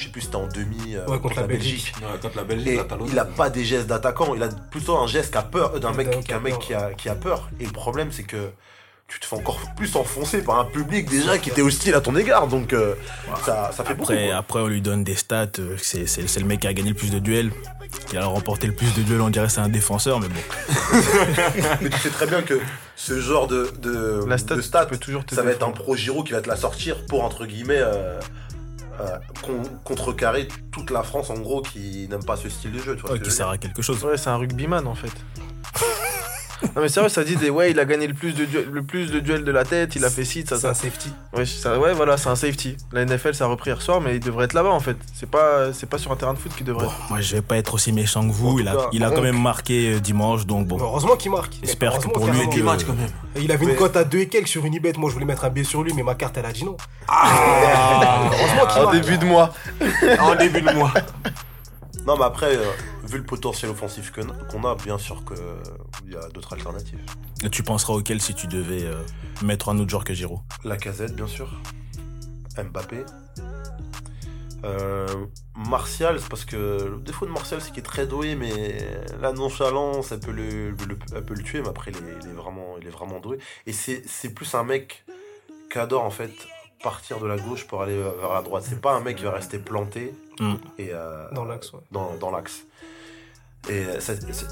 [0.00, 1.92] je sais plus, c'était en demi euh, Ouais, contre la Belgique.
[2.00, 5.06] Ouais, quand la Belgique, Et il a pas des gestes d'attaquant, il a plutôt un
[5.06, 6.60] geste qui a peur, euh, d'un mec, qui a qu'un mec peur.
[6.60, 7.50] qui a, qui a peur.
[7.60, 8.50] Et le problème, c'est que
[9.08, 12.16] tu te fais encore plus enfoncer par un public déjà qui était hostile à ton
[12.16, 12.46] égard.
[12.46, 12.94] Donc euh,
[13.44, 14.12] ça, ça fait beaucoup.
[14.12, 14.36] Après, quoi.
[14.36, 15.48] après, on lui donne des stats.
[15.78, 17.50] C'est le mec qui a gagné le plus de duels.
[18.06, 20.40] Qui a remporté le plus de duels, on dirait que c'est un défenseur, mais bon.
[21.80, 22.60] Mais tu sais très bien que
[22.94, 24.88] ce genre de, de, La stat, de stats,
[25.32, 28.20] ça va être un pro Giro qui va te la sortir pour, entre guillemets, euh,
[29.00, 32.94] euh, con- contrecarrer toute la France, en gros, qui n'aime pas ce style de jeu.
[32.96, 34.02] Tu vois ce Ouais, que qui je sert dire à quelque chose.
[34.04, 35.12] Ouais, c'est un rugbyman en fait.
[36.76, 38.82] non mais sérieux, ça dit des ouais, il a gagné le plus de duels, le
[38.82, 40.70] plus de duels de la tête, il a fait ci, ça, C'est ça.
[40.70, 41.12] un safety.
[41.34, 42.76] Ouais, ça, ouais, voilà, c'est un safety.
[42.92, 44.96] La NFL, ça a repris hier soir, mais il devrait être là-bas en fait.
[45.14, 46.84] C'est pas, c'est pas sur un terrain de foot qu'il devrait.
[46.86, 47.10] Bon, être.
[47.10, 48.60] moi, je vais pas être aussi méchant que En vous.
[48.60, 50.78] Il a, cas, il a quand même marqué euh, dimanche, donc bon.
[50.80, 51.54] Heureusement qu'il marque.
[51.62, 53.08] J'espère que pour lui, 10 matchs quand même.
[53.36, 54.92] Et Il avait Mais- une cote à 2 et quelques sur Unibet.
[54.98, 56.76] Moi, je voulais mettre un B sur lui, mais ma carte, elle a dit non.
[57.08, 59.00] Ah, Heureusement qu'il En marque.
[59.00, 59.52] début de mois.
[60.20, 60.92] en début de mois.
[62.06, 62.64] Non, mais après, euh,
[63.04, 64.10] vu le potentiel offensif
[64.50, 66.98] qu'on a, bien sûr qu'il y a d'autres alternatives.
[67.44, 69.02] Et tu penseras auquel si tu devais euh,
[69.42, 70.40] mettre un autre joueur que Giroud?
[70.64, 71.60] La casette, bien sûr.
[72.58, 73.04] Mbappé.
[74.64, 75.06] Euh,
[75.56, 76.56] Martial, c'est parce que
[76.96, 78.76] le défaut de Martial, c'est qu'il est très doué, mais
[79.20, 82.28] la nonchalance, elle peut le, le- elle peut le tuer, mais après, il est, il
[82.30, 83.38] est vraiment, il est vraiment doué.
[83.66, 85.04] Et c'est plus un mec
[85.70, 86.32] qui adore, en fait,
[86.82, 88.64] partir de la gauche pour aller vers la droite.
[88.66, 90.54] C'est pas un mec qui va rester planté Mm.
[90.78, 91.80] et, euh, Dans l'axe, ouais.
[91.92, 92.62] dans, dans l'axe.
[93.68, 93.84] Et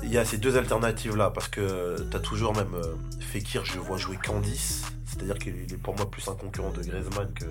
[0.02, 3.78] il y a ces deux alternatives là, parce que t'as toujours même euh, Fekir, je
[3.78, 7.46] vois jouer 10, c'est-à-dire qu'il est pour moi plus un concurrent de Griezmann que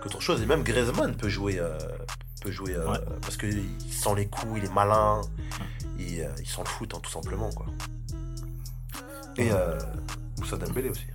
[0.00, 0.40] qu'autre chose.
[0.40, 1.76] Et même Griezmann peut jouer, euh,
[2.42, 2.98] peut jouer euh, Ouais.
[3.22, 5.20] parce qu'il sent les coups, il est malin,
[5.98, 7.66] il, euh, il sent le foot hein, tout simplement quoi.
[9.36, 9.76] Et euh,
[10.38, 11.06] Moussa Dembélé aussi.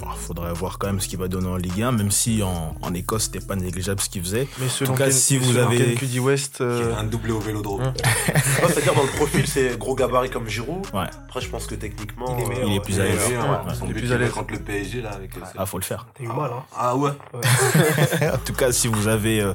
[0.00, 2.74] Bon, faudrait voir quand même ce qu'il va donner en Ligue 1, même si en,
[2.80, 4.48] en Écosse, c'était pas négligeable ce qu'il faisait.
[4.58, 7.82] Mais selon cas, Ken- si vous avez- QD West, euh, un doublé au vélodrome.
[7.82, 7.92] Non,
[8.68, 10.86] C'est-à-dire dans le profil, c'est gros gabarit comme Giroud.
[10.94, 11.04] Ouais.
[11.26, 12.80] Après, je pense que techniquement, Il est meilleur, Il est ouais.
[12.84, 13.28] plus Il à est l'aise.
[13.28, 13.74] meilleur, Ouais.
[13.74, 14.30] Son Il est plus à l'aise.
[14.32, 15.36] contre le PSG là avec.
[15.36, 16.06] euh, Ah, faut le faire.
[16.16, 16.62] T'as eu mal, hein.
[16.76, 17.10] Ah ouais.
[18.32, 19.52] en tout cas, si vous avez euh,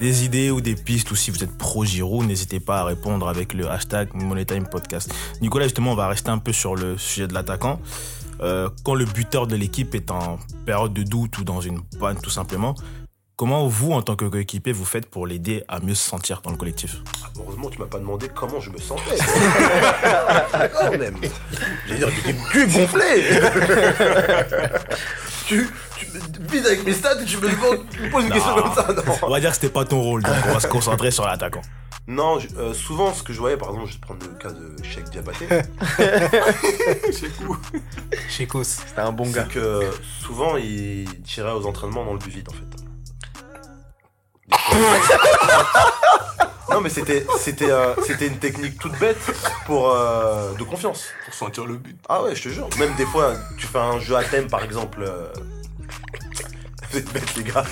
[0.00, 3.28] des idées ou des pistes ou si vous êtes pro Giroud, n'hésitez pas à répondre
[3.28, 5.12] avec le hashtag MoneyTime Podcast.
[5.40, 7.80] Nicolas, justement, on va rester un peu sur le sujet de l'attaquant.
[8.44, 12.20] Euh, quand le buteur de l'équipe est en période de doute ou dans une panne
[12.20, 12.74] tout simplement,
[13.36, 16.50] comment vous, en tant que coéquipier, vous faites pour l'aider à mieux se sentir dans
[16.50, 16.98] le collectif?
[17.38, 19.16] Heureusement, tu m'as pas demandé comment je me sentais.
[20.78, 21.16] Quand même.
[21.88, 23.40] J'ai dire, j'étais cul gonflé.
[25.46, 26.06] tu, tu
[26.40, 28.74] me vides avec mes stats et tu me, demandes- tu me poses une question comme
[28.74, 28.86] ça.
[28.92, 31.24] Non, On va dire que c'était pas ton rôle, donc on va se concentrer sur
[31.26, 31.62] l'attaquant.
[32.06, 34.34] non je- euh, souvent, ce que je voyais, par exemple, je vais te prendre le
[34.38, 35.48] cas de Cheikh Diabaté,
[38.28, 38.64] Chekos.
[38.64, 39.44] c'était un bon gars.
[39.48, 39.90] c'est que
[40.22, 42.64] souvent, il tirait aux entraînements dans le but vide, en fait.
[46.74, 49.16] Non, mais c'était c'était euh, c'était une technique toute bête
[49.64, 51.06] pour euh, de confiance.
[51.24, 51.96] Pour sentir le but.
[52.08, 52.68] Ah ouais, je te jure.
[52.80, 55.04] Même des fois, tu fais un jeu à thème, par exemple.
[55.06, 55.28] euh,
[56.90, 57.64] Vous êtes bêtes, les gars.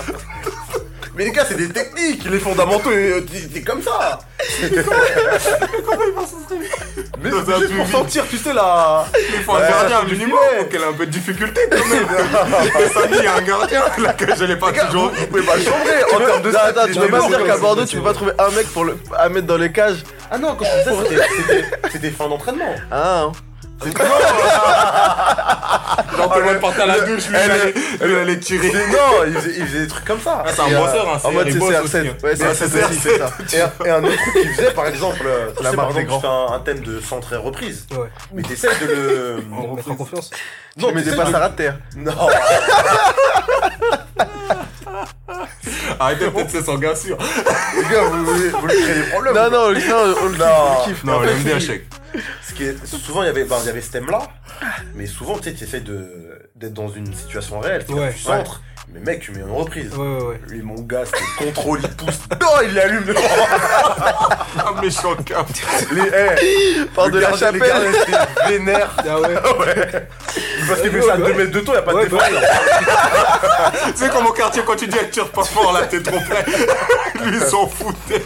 [1.14, 4.18] Mais les gars, c'est des techniques, les fondamentaux, euh, t'es t'es comme ça.
[7.22, 7.92] Mais Dans un c'est juste but pour vide.
[7.94, 9.04] sentir, tu sais, la.
[9.36, 10.38] Il faut un gardien minimum.
[10.50, 10.62] filet.
[10.62, 12.06] Donc elle a un peu de difficulté quand même.
[12.94, 15.10] Samy, il y a un gardien là que je l'ai pas toujours.
[15.10, 16.86] vous, pouvez pas le chambrer en termes de Attends, stats.
[16.88, 17.56] tu peux pas me dire qu'à.
[17.58, 20.38] Bordeaux, tu peux pas trouver un mec pour le, à mettre dans les cages Ah
[20.38, 22.74] non, quand je disais ça, c'était- fin d'entraînement.
[22.90, 23.26] Ah,
[26.16, 28.70] Genre tout le monde partait à la douche, lui, il allait- tirer.
[28.70, 30.42] C'est- Non, il faisait, il faisait des trucs comme ça.
[30.46, 31.82] Ah, c'est un euh, bosseur, hein, En mode il bosse CCR7.
[31.84, 32.04] aussi, hein.
[32.22, 33.30] Ouais, c'est Ouais, c'est c'est aussi, c'est ça.
[33.52, 36.20] Et, un- et un autre truc qu'il faisait, par exemple, euh, La marque des grands.
[36.20, 37.86] fais un, un thème de centre et reprise.
[37.92, 38.08] Ouais.
[38.32, 39.44] Mais t'essayes de le.
[39.52, 40.30] On en confiance.
[40.76, 41.76] Non, Tu mets des t'essayes passes de- à de terre.
[41.96, 42.12] Non,
[45.98, 47.16] Arrêtez peut-être c'est son gars sûr.
[47.76, 49.34] les gars, vous, vous, vous lui créez des problèmes.
[49.34, 51.04] Non, non, non, on le kiffe, on le kiffe.
[51.04, 51.86] Non, aime bien si- chèque.
[52.46, 54.20] Ce qui est, souvent, il y avait, il y avait ce thème-là,
[54.94, 57.82] mais souvent, tu sais, tu essayes de, d'être dans une situation réelle.
[57.86, 59.94] C'est-à-dire Ouais, que tu centres, mais mec, tu mets une reprise.
[59.94, 60.40] Ouais, ouais, ouais.
[60.48, 62.18] Lui, mon gars, c'était contrôle, il pousse.
[62.40, 63.04] Non, il l'allume.
[63.06, 63.14] Le,
[64.66, 65.46] Un méchant cap.
[65.92, 67.62] les, eh, Par le de la chapelle.
[68.04, 68.94] c'était vénère.
[68.98, 69.28] Ah ouais.
[69.28, 70.08] Ouais.
[70.68, 72.22] Parce qu'il fait ça à 2 mètres de taux, il a pas de défense.
[73.86, 76.18] Tu sais comme au quartier quand tu dis elle tire pas fort là, t'es trop
[76.20, 76.44] près.
[77.24, 78.22] Lui il s'en foutait.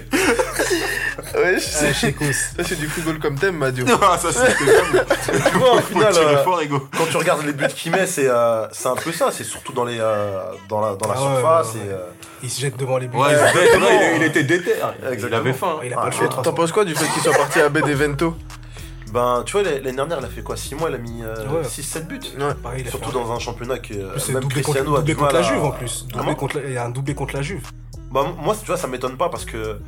[1.37, 2.33] Ouais, Ah, c'est Chekos.
[2.33, 3.85] ça, c'est du football comme thème, Madio.
[4.03, 5.05] Ah, ça jamais.
[5.53, 6.89] Tu vois, au final, euh, fort, Ego.
[6.97, 9.31] quand tu regardes les buts qu'il met, c'est euh, c'est un peu ça.
[9.31, 11.75] C'est surtout dans, les, euh, dans la, dans la Ah ouais, surface.
[11.75, 11.87] ouais, ouais.
[11.89, 11.99] et, euh,
[12.43, 13.19] Il se jette devant les buts.
[13.19, 13.87] Ouais, il, était- non.
[13.91, 14.73] il- il était déter.
[15.03, 15.41] Il Exactement.
[15.41, 15.77] avait faim.
[15.85, 16.55] Il a pas le Ah, choix de toute T'en façon.
[16.57, 18.35] penses quoi du fait qu'il soit parti à Benevento
[19.13, 20.57] ben, tu vois, l'année dernière, il a fait quoi?
[20.57, 21.63] 6 mois, il a mis Ouais.
[21.65, 22.19] 6-7 buts.
[22.39, 22.55] Ouais.
[22.61, 24.63] Pareil, il a Surtout fait un- dans un championnat que En plus, c'est même doublé
[24.63, 26.03] contre, Cristiano a doublé du contre mal la à- Juve en plus.
[26.09, 27.63] Doublé Comment contre la- Il y a un doublé contre la Juve.
[28.11, 29.79] Bah, moi, tu vois, ça m'étonne pas parce que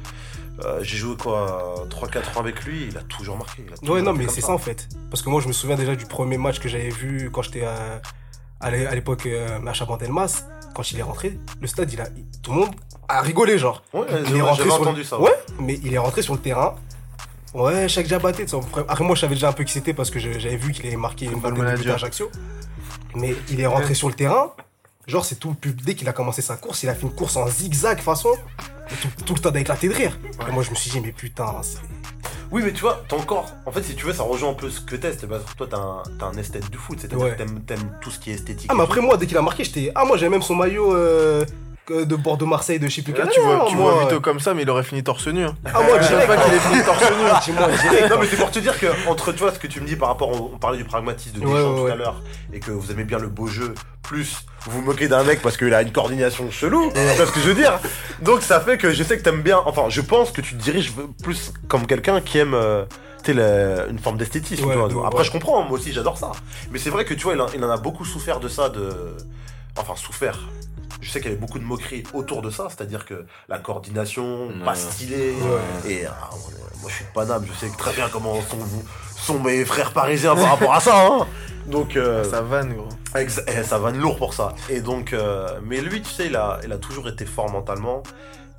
[0.65, 3.65] euh, j'ai joué quoi 3-4 ans avec lui, il a toujours marqué.
[3.67, 4.89] il a toujours Ouais, non, mais c'est ça en fait.
[5.11, 7.65] Parce que moi, je me souviens déjà du premier match que j'avais vu quand j'étais
[7.65, 8.01] à,
[8.61, 10.45] à l'é- à l'époque euh, à Chabandelmas.
[10.75, 12.07] Quand il est rentré, le stade, il a,
[12.43, 12.75] tout le monde
[13.09, 13.83] a rigolé, genre.
[13.93, 15.19] Ouais, Il est rentré sur le- entendu ça.
[15.21, 16.77] Ouais, mais il est rentré sur le terrain.
[17.55, 18.45] Ouais, chaque Diabaté.
[18.53, 20.87] Après, après, moi, je savais déjà un peu qui c'était parce que j'avais vu qu'il
[20.87, 22.31] avait marqué une balle de à Ajaccio.
[23.15, 24.53] Mais il est rentré sur le terrain.
[25.09, 25.81] Genre, c'est tout le pub.
[25.81, 28.35] Dès qu'il a commencé sa course, il a fait une course en zigzag façon.
[28.91, 30.17] Et Tout, tout le temps d'éclater de rire.
[30.49, 31.79] Et moi, je me suis dit, mais putain, c'est.
[32.51, 33.51] Oui, mais tu vois, t'as encore.
[33.67, 35.13] En fait, si tu veux, ça rejoint un peu ce que t'es.
[35.19, 36.99] C'est parce que toi, t'as un, un esthète du foot.
[37.01, 37.37] C'est-à-dire Ouais.
[37.37, 38.71] que t'aimes, tout ce qui est esthétique.
[38.71, 39.93] Ah, mais après, moi, dès qu'il a marqué, j'étais.
[39.95, 40.95] Ah, moi, j'avais même son maillot.
[40.95, 41.45] euh,
[41.93, 43.33] de Bordeaux-Marseille, de je sais plus Là, quel.
[43.33, 45.45] tu vois, tu vois Vito comme ça, mais il aurait fini torse nu.
[45.45, 45.55] hein.
[45.65, 46.27] Ah, moi, Je sais direct.
[46.29, 47.07] pas qu'il ait fini torse nu.
[47.45, 48.11] Dis-moi, direct.
[48.11, 49.97] Non mais c'est pour te dire que entre tu vois ce que tu me dis
[49.97, 51.91] par rapport au- on parlait du pragmatisme de Ouais, Deschamps ouais, tout ouais.
[51.93, 52.23] à l'heure
[52.53, 55.57] et que vous aimez bien le beau jeu plus vous vous moquez d'un mec parce
[55.57, 57.79] qu'il a une coordination chelou tu vois ce que je veux dire?
[58.23, 60.63] Donc ça fait que je sais que t'aimes bien enfin je pense que tu te
[60.63, 62.85] diriges plus comme quelqu'un qui aime euh,
[63.23, 64.89] tu sais, la- une forme d'esthétisme Ouais, tu vois.
[64.89, 65.25] de- après ouais.
[65.25, 66.33] je comprends moi aussi j'adore ça
[66.71, 68.69] mais c'est vrai que tu vois il, en- il en a beaucoup souffert de ça
[68.71, 68.89] de
[69.77, 70.39] enfin souffert
[71.01, 74.49] je sais qu'il y avait beaucoup de moqueries autour de ça, c'est-à-dire que la coordination,
[74.65, 74.75] pas
[75.33, 75.91] Ouais.
[75.93, 76.31] et ah,
[76.81, 78.59] moi je suis de Paname, je sais très bien comment sont,
[79.17, 81.07] sont mes frères parisiens par rapport à ça.
[81.07, 81.27] Hein.
[81.67, 82.89] Donc euh, Ça vanne, gros.
[83.47, 84.55] eh, ça va être lourd pour ça.
[84.71, 88.03] Et donc, euh, mais lui, tu sais, il a, il a toujours été fort mentalement.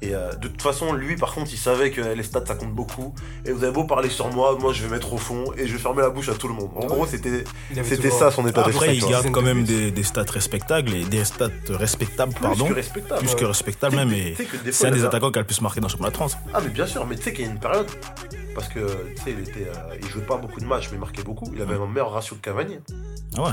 [0.02, 2.72] Et euh, de toute façon, lui, par contre, il savait que les stats ça compte
[2.74, 3.14] beaucoup.
[3.46, 5.74] Et vous avez beau parler sur moi, moi je vais mettre au fond et je
[5.74, 6.70] vais fermer la bouche à tout le monde.
[6.76, 7.44] En gros, c'était,
[7.76, 8.94] Il c'était ça son état Après, d'esprit.
[8.96, 9.12] il tu vois.
[9.12, 12.68] garde quand même des, des stats respectables et des stats respectables, Plus pardon.
[12.68, 13.20] que respectable.
[13.22, 14.12] Plus que respectables même.
[14.14, 14.36] Et
[14.72, 16.16] c'est un il des avait- attaquants qui a le plus marqué dans le championnat de
[16.16, 16.38] France.
[16.54, 17.88] Ah mais bien sûr, mais tu sais qu'il y a une période
[18.56, 18.80] parce que
[19.16, 21.52] tu sais il était euh, il jouait pas beaucoup de matchs mais il marquait beaucoup,
[21.54, 22.78] il avait un meilleur ratio que Cavani.
[23.38, 23.50] Ah ouais.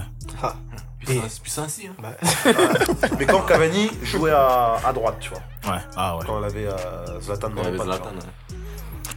[1.06, 1.86] Puis c'est- ainsi.
[1.86, 2.10] Hein.
[3.18, 5.40] mais quand Cavani jouait à, à droite, tu vois,
[5.72, 5.80] Ouais.
[5.96, 6.24] Ah ouais.
[6.26, 8.02] quand on avait euh, Zlatan dans les pattes.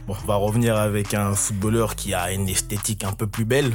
[0.06, 3.72] Bon, on va revenir avec un footballeur qui a une esthétique un peu plus belle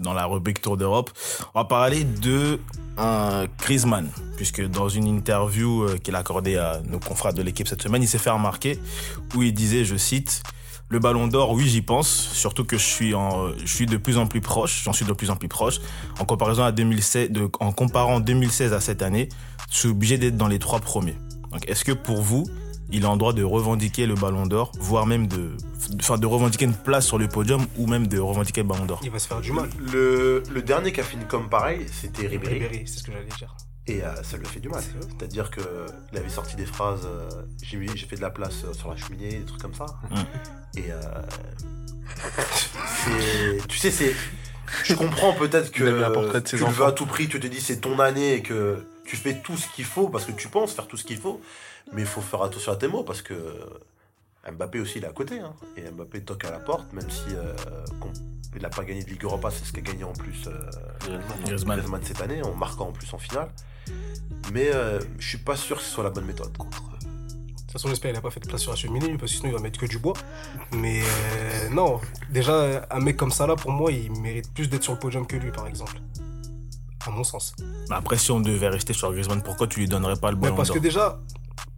[0.00, 1.10] dans la rubrique Tour d'Europe.
[1.54, 2.58] On va parler de
[2.96, 7.68] un Griezmann, puisque dans une interview euh, qu'il a accordée à nos confrères de l'équipe
[7.68, 8.80] cette semaine, il s'est fait remarquer
[9.36, 10.42] où il disait, je cite,
[10.90, 14.16] le Ballon d'Or, oui, j'y pense, surtout que je suis en, je suis de plus
[14.18, 15.80] en plus proche, j'en suis de plus en plus proche.
[16.18, 19.28] En comparaison à 2016, de- en comparant 2016 à cette année,
[19.70, 21.16] je suis obligé d'être dans les trois premiers.
[21.52, 22.44] Donc, est-ce que pour vous,
[22.90, 25.56] il a en droit de revendiquer le Ballon d'Or, voire même de,
[26.00, 29.00] enfin, de revendiquer une place sur le podium ou même de revendiquer le Ballon d'Or?
[29.04, 29.68] Il va se faire du mal.
[29.92, 32.54] Le, le dernier qui a fini comme pareil, c'était Ribéry.
[32.54, 33.54] Ribéry, c'est ce que j'allais dire.
[33.88, 34.82] Et euh, ça lui a fait du mal.
[34.82, 35.60] C'est-à-dire que
[36.12, 37.28] il avait sorti des phrases euh,
[37.62, 39.86] j'ai mis- j'ai fait de la place euh, sur la cheminée, des trucs comme ça.
[40.10, 40.78] Mm.
[40.78, 41.00] Et euh,
[43.04, 44.14] c'est tu sais c'est
[44.84, 47.60] je comprends peut-être que de ses tu le veux à tout prix, tu te dis
[47.60, 50.74] c'est ton année et que tu fais tout ce qu'il faut parce que tu penses
[50.74, 51.40] faire tout ce qu'il faut,
[51.92, 53.34] mais il faut faire attention à tes mots parce que
[54.50, 55.54] Mbappé aussi il est à côté hein.
[55.76, 57.54] et Mbappé toque à la porte même si euh,
[58.56, 61.20] il n'a pas gagné de Ligue Europa, c'est ce qu'il a gagné en plus euh,
[61.44, 61.80] Griezmann.
[62.02, 63.48] Cette année en marquant en plus en finale.
[64.52, 66.52] Mais euh, je suis pas sûr que ce soit la bonne méthode.
[66.52, 69.38] De toute façon, j'espère qu'il n'a pas fait de place sur la cheminée, parce que
[69.38, 70.14] sinon il va mettre que du bois.
[70.72, 74.82] Mais euh, non, déjà, un mec comme ça, là, pour moi, il mérite plus d'être
[74.82, 76.00] sur le podium que lui, par exemple.
[77.06, 77.54] À mon sens.
[77.90, 80.44] Mais Après, si on devait rester sur Griezmann, pourquoi tu lui donnerais pas le Mais
[80.44, 81.20] Ballon parce d'Or que déjà,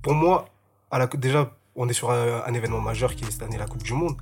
[0.01, 0.49] pour moi,
[0.91, 3.67] à la, déjà, on est sur un, un événement majeur qui est cette année la
[3.67, 4.17] Coupe du Monde.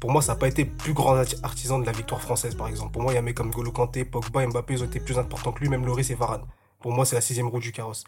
[0.00, 2.68] Pour moi, ça n'a pas été plus grand arti- artisan de la victoire française, par
[2.68, 2.92] exemple.
[2.92, 5.00] Pour moi, il y a un mec comme Golo Kanté, Pogba, Mbappé, ils ont été
[5.00, 6.42] plus importants que lui, même Loris et Varane.
[6.80, 8.04] Pour moi, c'est la sixième roue du carrosse.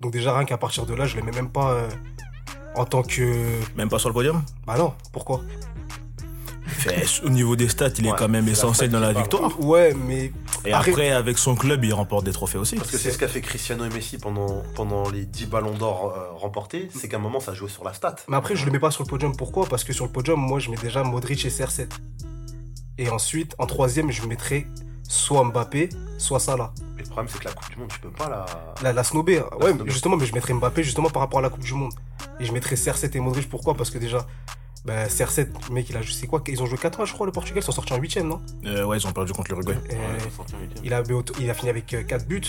[0.00, 1.88] Donc déjà, rien qu'à partir de là, je les mets même pas euh,
[2.74, 3.60] en tant que...
[3.76, 4.42] Même pas sur le podium?
[4.66, 5.42] Bah non, pourquoi?
[7.24, 9.58] Au niveau des stats, il est quand même essentiel dans la victoire.
[9.60, 10.32] Ouais, mais
[10.64, 12.76] Et Après- après, avec son club, il remporte des trophées aussi.
[12.76, 16.14] Parce que c'est ce qu'a fait Cristiano et Messi pendant, pendant les 10 ballons d'or
[16.16, 18.16] euh, remportés, c'est qu'à un moment ça jouait sur la stat.
[18.28, 19.34] Mais après, je le mets pas sur le podium.
[19.36, 19.66] Pourquoi?
[19.66, 21.88] Parce que sur le podium, moi, je mets déjà Modric et CR7.
[22.98, 24.66] Et ensuite, en troisième, je mettrais
[25.08, 26.72] soit Mbappé, soit Salah.
[26.96, 28.46] Mais le problème c'est que la Coupe du Monde tu peux pas la.
[28.82, 29.40] La, la snobé.
[29.60, 31.92] Ouais, justement, mais je mettrais Mbappé justement par rapport à la Coupe du Monde.
[32.40, 33.48] Et je mettrais CR7 et Modric.
[33.48, 33.74] Pourquoi?
[33.74, 34.26] Parce que déjà,
[34.84, 37.26] bah, CR7, mec, il a, je sais quoi, ils ont joué 4 matchs, je crois,
[37.26, 38.40] le Portugal, ils sont sortis en 8 non?
[38.64, 39.74] Euh, ouais, ils ont perdu contre l'Uruguay.
[39.90, 41.02] Euh, Ouais, il, a,
[41.40, 42.42] il a fini avec 4 buts.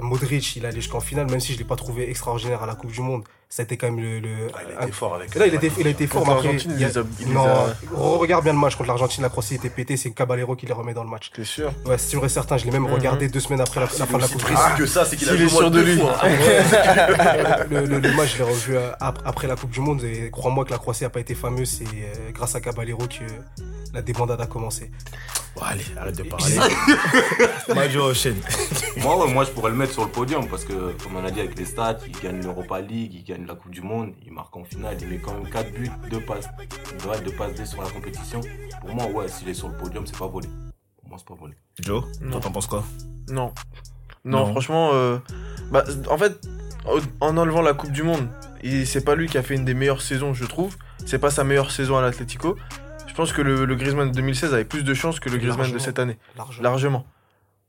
[0.00, 2.92] Modric, il allait jusqu'en finale, même si je l'ai pas trouvé extraordinaire à la Coupe
[2.92, 3.24] du Monde.
[3.52, 4.20] Ça a été quand même le.
[4.20, 5.34] le- Ah, il a été fort avec.
[5.34, 7.44] Là, il a été, il a été fort, après, l'Argentine, il les a- il non,
[7.44, 10.72] a- regarde bien le match contre l'Argentine, la Croatie était pétée, c'est Caballero qui les
[10.72, 11.32] remet dans le match.
[11.34, 12.92] T'es sûr Ouais, c'est sûr et certain, je l'ai même Mhm.
[12.94, 14.78] regardé deux semaines après la, la fin de la Coupe du précis Monde.
[14.78, 15.98] que ça, c'est qu'il a est sûr de lui.
[15.98, 16.28] fois, hein.
[17.70, 20.30] le, le- le match, je l'ai revu euh, ap- après la Coupe du Monde et
[20.30, 23.24] crois-moi que la Croatie n'a pas été fameuse, c'est euh, grâce à Caballero que
[23.92, 24.92] la débandade a commencé.
[25.56, 26.54] Bon, allez, arrête de parler.
[27.74, 28.36] Majo enchaîne.
[28.98, 31.30] Moi, ouais, moi, je pourrais le mettre sur le podium parce que, comme on a
[31.32, 34.32] dit avec les stats, il gagne l'Europa League, il gagne la Coupe du Monde, il
[34.32, 36.48] marque en finale, il met quand même 4 buts, 2 passes,
[37.08, 38.40] ouais, 2 passes D sur la compétition.
[38.80, 40.48] Pour moi, ouais, s'il est sur le podium, c'est pas volé.
[41.00, 41.54] Pour moi, c'est pas volé.
[41.80, 42.32] Joe, Non.
[42.32, 42.84] toi t'en penses quoi?
[43.28, 43.52] Non.
[44.24, 44.46] Non, Non.
[44.52, 45.18] franchement, euh,
[45.70, 46.40] bah, en fait,
[47.20, 48.28] en enlevant la Coupe du Monde,
[48.84, 50.76] c'est pas lui qui a fait une des meilleures saisons, je trouve.
[51.06, 52.56] C'est pas sa meilleure saison à l'Atlético.
[53.06, 55.72] Je pense que le, le Griezmann de 2016 avait plus de chances que le Griezmann
[55.72, 56.62] de cette année, Largement.
[56.62, 57.06] largement.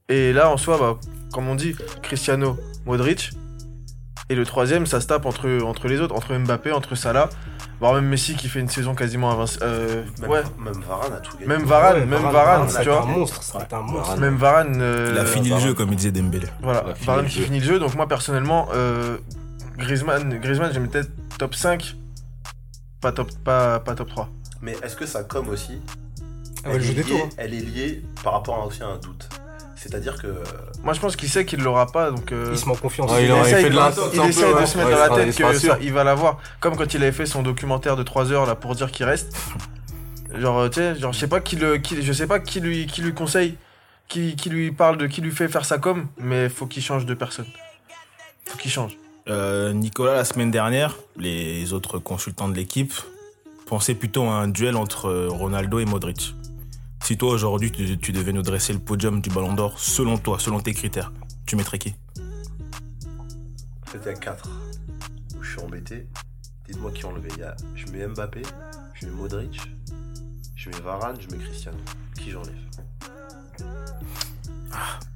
[0.09, 0.97] Et là, en soi, bah,
[1.33, 3.31] comme on dit, Cristiano, Modric.
[4.31, 7.27] Et le troisième, ça se tape entre, entre les autres, entre Mbappé, entre Salah,
[7.81, 9.65] voire même Messi qui fait une saison quasiment invincible.
[10.21, 11.47] Même, ouais, même Varane a tout gagné.
[11.47, 13.01] même Varane, Ouais, même Varane, tu vois.
[13.03, 14.17] un monstre, ça a été un monstre.
[14.17, 14.77] Même Varane.
[14.81, 16.47] euh, Il a fini le jeu, comme il disait Dembélé.
[16.61, 17.43] Voilà, Il a fini Varane le qui jeu.
[17.45, 17.79] finit le jeu.
[17.79, 19.17] Donc moi personnellement, euh,
[19.77, 21.97] Griezmann, Griezmann, j'aime peut-être top 5,
[23.01, 24.29] pas top, pas, pas top 3.
[24.61, 25.81] Mais est-ce que ça comme aussi?
[26.63, 27.29] Ah ouais, elle, est liée, hein.
[27.37, 29.27] elle est liée par rapport à aussi à un doute.
[29.81, 30.27] C'est-à-dire que
[30.83, 32.31] Moi, je pense qu'il sait qu'il l'aura pas, donc.
[32.31, 33.11] euh, Il se met en confiance.
[33.11, 34.65] Ouais, il il aurait essaye, fait de il- l'intox il un peu, essaye de ouais.
[34.67, 35.73] se mettre Ouais, dans la tête il sera que sûr.
[35.73, 36.37] ça- il va l'avoir.
[36.59, 39.35] Comme quand il avait fait son documentaire de 3 heures là pour dire qu'il reste.
[40.35, 42.59] Genre, euh, tu sais, genre, je sais pas qui le, qui, je sais pas qui
[42.61, 43.57] lui, qui lui conseille,
[44.07, 47.05] qui, qui lui parle de, qui lui fait faire sa com, mais faut qu'il change
[47.07, 47.47] de personne.
[48.45, 48.95] Faut qu'il change.
[49.29, 52.93] Euh, Nicolas, la semaine dernière, les autres consultants de l'équipe
[53.67, 56.35] pensaient plutôt à un duel entre Ronaldo et Modric.
[57.03, 60.39] Si toi aujourd'hui tu, tu devais nous dresser le podium du Ballon d'Or, selon toi,
[60.39, 61.11] selon tes critères,
[61.45, 61.95] tu mettrais qui?
[63.91, 64.49] C'était à 4
[65.37, 66.07] où je suis embêté.
[66.67, 67.29] Dites-moi qui enlevé.
[67.35, 68.43] Il y a, je mets Mbappé,
[68.93, 69.59] je mets Modric,
[70.55, 71.77] je mets Varane, je mets Cristiano.
[72.17, 72.55] Qui j'enlève?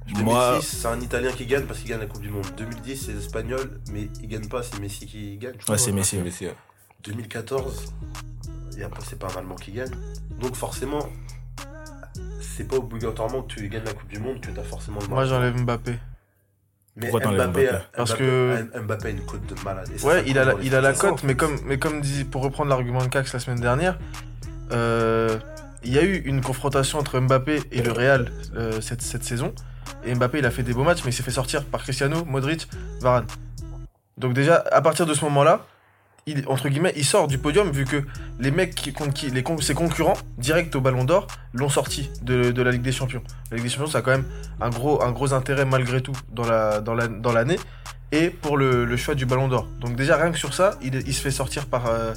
[0.06, 2.28] Je mets Moi, Messi, c'est un Italien qui gagne parce qu'il gagne la Coupe du
[2.30, 2.46] Monde.
[2.58, 5.56] 2010, c'est l'Espagnol, mais il gagne pas, c'est Messi qui gagne.
[5.68, 6.18] ouais, c'est Messi.
[6.18, 6.54] Mais c'est-
[7.04, 7.92] 2014,
[8.76, 9.94] y a pas- c'est pas un Allemand qui gagne.
[10.40, 11.08] Donc forcément,
[12.56, 15.08] c'est pas obligatoirement que tu gagnes la Coupe du Monde que tu as forcément le
[15.08, 15.96] Moi, j'enlève Mbappé.
[16.96, 18.18] Mais Pourquoi Mbappé, Mbappé Parce Mbappé-
[18.70, 19.88] que- Mbappé a une cote de malade.
[19.94, 22.42] Et Ouais, il a la, il a la cote, mais comme, mais comme dit, pour
[22.42, 23.98] reprendre l'argument de Cax la semaine dernière,
[24.72, 25.38] euh,
[25.84, 29.54] il y a eu une confrontation entre Mbappé et le Real euh, cette, cette saison.
[30.04, 32.24] Et Mbappé, il a fait des beaux matchs, mais il s'est fait sortir par Cristiano,
[32.24, 32.66] Modric,
[33.00, 33.26] Varane.
[34.16, 35.66] Donc déjà, à partir de ce moment-là,
[36.28, 38.02] il, entre guillemets, il sort du podium vu que
[38.40, 38.92] les mecs qui,
[39.30, 43.22] les, ses concurrents, direct au Ballon d'Or, l'ont sorti de, de la Ligue des Champions.
[43.52, 44.26] La Ligue des Champions, ça a quand même
[44.60, 47.58] un gros, un gros intérêt malgré tout dans la, dans la, dans l'année
[48.10, 49.68] et pour le, le choix du Ballon d'Or.
[49.80, 52.12] Donc déjà rien que sur ça, il, il se fait sortir par, euh,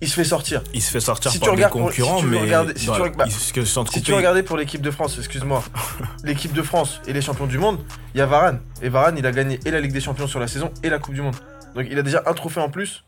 [0.00, 0.62] il se fait sortir.
[0.72, 2.72] Il se fait sortir Si tu par des regardes pour- concurrents, si tu mais regarder-
[2.78, 5.62] si tu la- bah, il Si regardais pour l'équipe de France, excuse-moi,
[6.24, 7.78] l'équipe de France et les champions du monde,
[8.14, 8.60] il y a Varane.
[8.80, 10.98] Et Varane, il a gagné et la Ligue des Champions sur la saison et la
[10.98, 11.36] Coupe du Monde.
[11.74, 13.04] Donc il a déjà un trophée en plus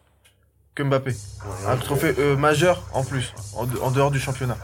[0.76, 1.16] que Mbappé.
[1.66, 4.58] Un trophée euh, majeur en plus, en, en dehors du championnat.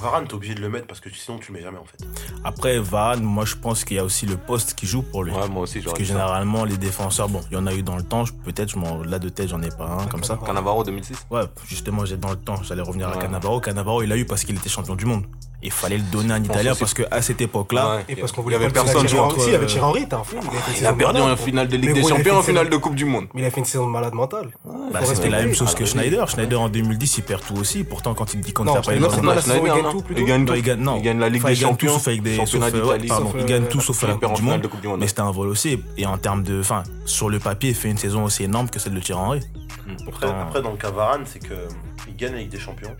[0.00, 1.98] Varane, t'es obligé de le mettre parce que sinon tu le mets jamais en fait.
[2.44, 5.32] Après, Varane, moi je pense qu'il y a aussi le poste qui joue pour lui.
[5.32, 7.96] Ouais, moi aussi, Parce que généralement, les défenseurs, bon, il y en a eu dans
[7.96, 10.38] le temps, peut-être, je m'en, là de tête, j'en ai pas un comme ça.
[10.44, 13.16] Cannavaro 2006 Ouais, justement, j'ai dans le temps, j'allais revenir à.
[13.16, 13.60] Cannavaro.
[13.60, 15.24] Cannavaro, il l'a eu parce qu'il était champion du monde.
[15.62, 18.04] Il fallait le donner à un Italien parce qu'à cette époque-là, Ouais.
[18.10, 19.06] Et parce qu'on Il y voulait avait personne.
[19.18, 19.40] Henry.
[19.40, 20.36] Si, il avait Thierry Henry, t'es un fou.
[20.78, 23.26] Il, a perdu en finale de Ligue des Champions, en finale de Coupe du Monde.
[23.34, 24.50] Mais il a fait une saison de malade mentale.
[24.92, 26.28] bah, c'était la même chose que Ah, Schneider.
[26.28, 27.84] Schneider en 2010, il perd tout aussi.
[27.84, 30.54] Pourtant, quand il dit qu'on ne fait pas les il gagne tout.
[30.54, 31.98] Il gagne la Ligue des Champions,
[32.30, 34.68] des, championnat sauf, euh, d'Italie, gagne euh, tout sauf la Coupe du Monde.
[34.98, 35.82] Mais c'était un vol aussi.
[35.96, 38.78] Et en termes de, enfin, sur le papier, il fait une saison aussi énorme que
[38.78, 39.40] celle de Thierry Henry.
[39.78, 41.68] Après, Pourtant, après, dans le cas Varane, c'est que euh,
[42.08, 42.96] il gagne la Ligue des Champions,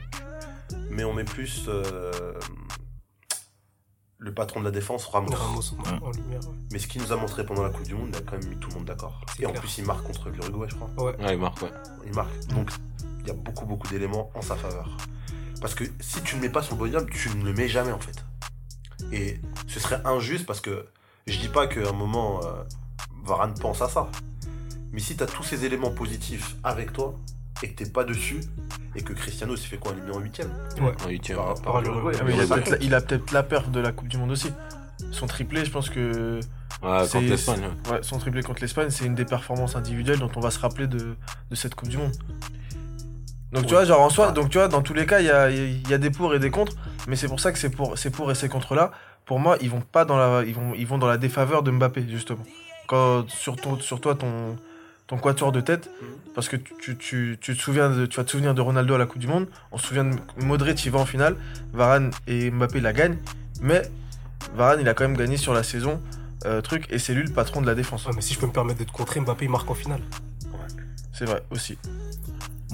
[0.91, 2.33] mais on met plus euh,
[4.19, 5.33] le patron de la défense, Ramos.
[5.35, 5.61] Ramos
[6.03, 6.41] en lumière.
[6.49, 6.55] ouais.
[6.73, 8.49] Mais ce qu'il nous a montré pendant la Coupe du Monde, il a quand même
[8.49, 9.21] mis tout le monde d'accord.
[9.41, 10.91] Et en plus, il marque contre l'Uruguay, je crois.
[11.05, 11.71] Ouais, il marque, ouais.
[12.07, 12.47] Il marque.
[12.49, 12.71] Donc,
[13.21, 14.97] il y a beaucoup, beaucoup d'éléments en sa faveur.
[15.61, 17.99] Parce que si tu ne mets pas le podium, tu ne le mets jamais, en
[17.99, 18.25] fait.
[19.13, 20.87] Et ce serait injuste parce que
[21.27, 22.63] je dis pas qu'à un moment, euh,
[23.25, 24.09] Varane pense à ça.
[24.93, 27.15] Mais si tu as tous ces éléments positifs avec toi
[27.63, 28.41] et que t'es pas dessus,
[28.95, 30.51] et que Cristiano s'est fait quoi, éliminé en huitième
[31.05, 31.37] En huitième.
[31.39, 31.55] par, ouais.
[31.63, 32.13] par Par l'Uruguay.
[32.13, 32.19] l'Uruguay.
[32.21, 34.17] Ah, mais il, a peut-être la- il a peut-être la peur de la Coupe du
[34.19, 34.51] Monde aussi.
[35.13, 36.41] Son triplé, je pense que.
[36.83, 37.61] Ouais, contre l'Espagne.
[37.87, 37.93] ouais.
[37.93, 40.87] Ouais, son triplé contre l'Espagne, c'est une des performances individuelles dont on va se rappeler
[40.87, 41.15] de,
[41.51, 42.13] de cette Coupe du Monde.
[43.53, 43.81] Donc tu Ouais.
[43.81, 45.89] vois, genre en soi, donc tu vois, dans tous les cas, il y a, il
[45.89, 46.75] y a des pour et des contre,
[47.07, 48.91] mais c'est pour ça que c'est pour, c'est pour et ces contre là.
[49.25, 51.71] Pour moi, ils vont pas dans la, ils vont, ils vont dans la défaveur de
[51.71, 52.45] Mbappé justement.
[52.87, 54.57] Quand sur, ton- sur toi ton,
[55.09, 55.91] ton quatuor de tête,
[56.35, 58.95] parce que tu, tu, tu, tu te souviens, de, tu vas te souvenir de Ronaldo
[58.95, 59.47] à la Coupe du Monde.
[59.73, 61.37] On se souvient de Modric, il va en finale,
[61.73, 63.19] Varane et Mbappé la gagnent,
[63.61, 63.83] mais
[64.55, 66.01] Varane il a quand même gagné sur la saison.
[66.45, 68.07] euh, truc et c'est lui le patron de la défense.
[68.07, 70.01] Ouais, mais si je peux me permettre de te contrer, Mbappé il marque en finale.
[71.13, 71.79] C'est vrai aussi.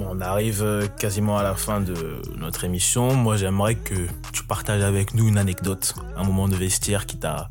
[0.03, 1.95] Bon, on arrive euh, quasiment à la fin de
[2.37, 3.15] notre émission.
[3.15, 3.95] Moi, j'aimerais que
[4.33, 7.49] tu partages avec nous une anecdote, un moment de vestiaire qui t'a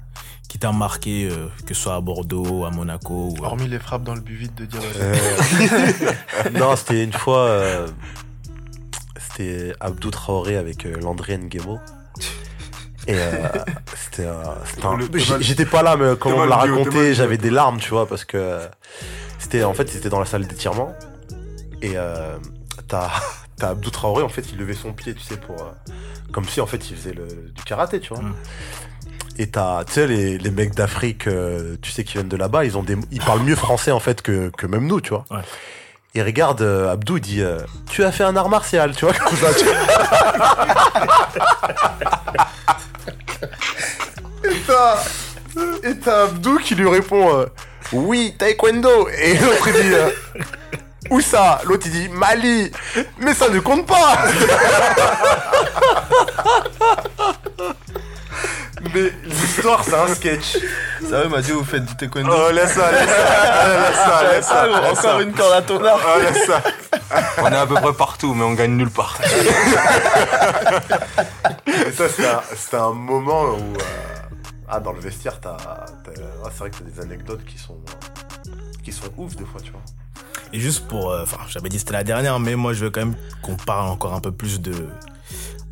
[0.50, 3.80] qui t'a marqué, euh, que ce soit à Bordeaux, à Monaco ou à- Hormis les
[3.80, 4.82] frappes dans le but vide de dire.
[4.98, 5.16] Euh,
[6.60, 7.40] non, c'était une fois.
[7.40, 7.88] euh,
[9.18, 11.80] c'était Abdou Traoré avec euh, Landry Nguemo.
[13.08, 13.48] Et euh,
[13.96, 14.44] c'était euh,
[14.84, 18.06] un- J'étais pas là, mais quand on me l'a raconté, j'avais des larmes, tu vois,
[18.08, 18.60] parce que
[19.40, 20.94] c'était en fait, c'était dans la salle d'étirement.
[21.82, 22.38] Et euh,
[22.88, 23.10] t'as
[23.62, 25.62] Abdou Traoré, en fait, il levait son pied, tu sais, pour.
[25.62, 25.72] euh,
[26.32, 28.24] comme si, en fait, il faisait le, du karaté, tu vois.
[28.24, 28.36] Mm.
[29.38, 32.66] Et t'as, tu sais, les, les mecs d'Afrique, euh, tu sais, qui viennent de là-bas,
[32.66, 35.26] ils ont des, ils parlent mieux français, en fait, que, que même nous, tu vois.
[35.32, 35.40] Ouais.
[36.14, 39.14] Et regarde, euh, Abdou, il dit, euh, tu as fait un art martial, tu vois,
[39.14, 39.74] comme ça, tu vois.
[44.44, 44.98] Et t'as,
[45.84, 47.46] et t'as Abdou qui lui répond, euh,
[47.94, 49.08] Oui, taekwondo.
[49.10, 50.10] Et l'autre il dit euh,
[51.10, 51.60] Où ça?
[51.66, 52.72] L'autre il dit Mali.
[53.20, 54.18] Mais ça ne compte pas.
[58.94, 60.58] Mais l'histoire c'est un sketch.
[61.10, 62.32] Ça, il m'a dit, vous faites du taekwondo.
[62.32, 63.14] Oh laisse ça, laisse ça,
[63.84, 64.64] laisse ça, laisse ça.
[64.64, 65.10] Ah, laisse ça.
[65.10, 66.02] encore une corde à ton arc.
[66.06, 66.62] Oh, laisse ça.
[67.40, 69.18] On est à peu près partout, mais on gagne nulle part.
[71.68, 73.74] Et ça, c'était un, c'était un moment où.
[73.76, 73.84] euh,
[74.70, 75.58] ah, dans le vestiaire, t'as.
[75.60, 75.86] ah,
[76.52, 77.78] c'est vrai que t'as des anecdotes qui sont.
[78.84, 79.82] qui sont ouf des fois, tu vois.
[80.54, 81.12] Et juste pour.
[81.12, 83.90] euh, Enfin, j'avais dit c'était la dernière, mais moi je veux quand même qu'on parle
[83.90, 84.74] encore un peu plus de.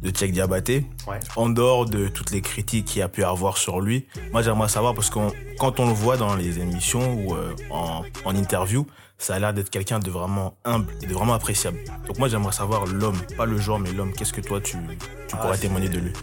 [0.02, 0.86] De Tchèque Diabaté.
[1.08, 1.20] Ouais.
[1.36, 4.94] En dehors de toutes les critiques qu'il a pu avoir sur lui, moi j'aimerais savoir
[4.94, 5.20] parce que
[5.58, 8.88] quand on le voit dans les émissions ou euh, en, en interview,
[9.18, 11.80] ça a l'air d'être quelqu'un de vraiment humble et de vraiment appréciable.
[12.08, 14.14] Donc moi j'aimerais savoir l'homme, pas le genre, mais l'homme.
[14.14, 14.78] Qu'est-ce que toi tu,
[15.28, 16.14] tu pourrais Ah, témoigner de lui?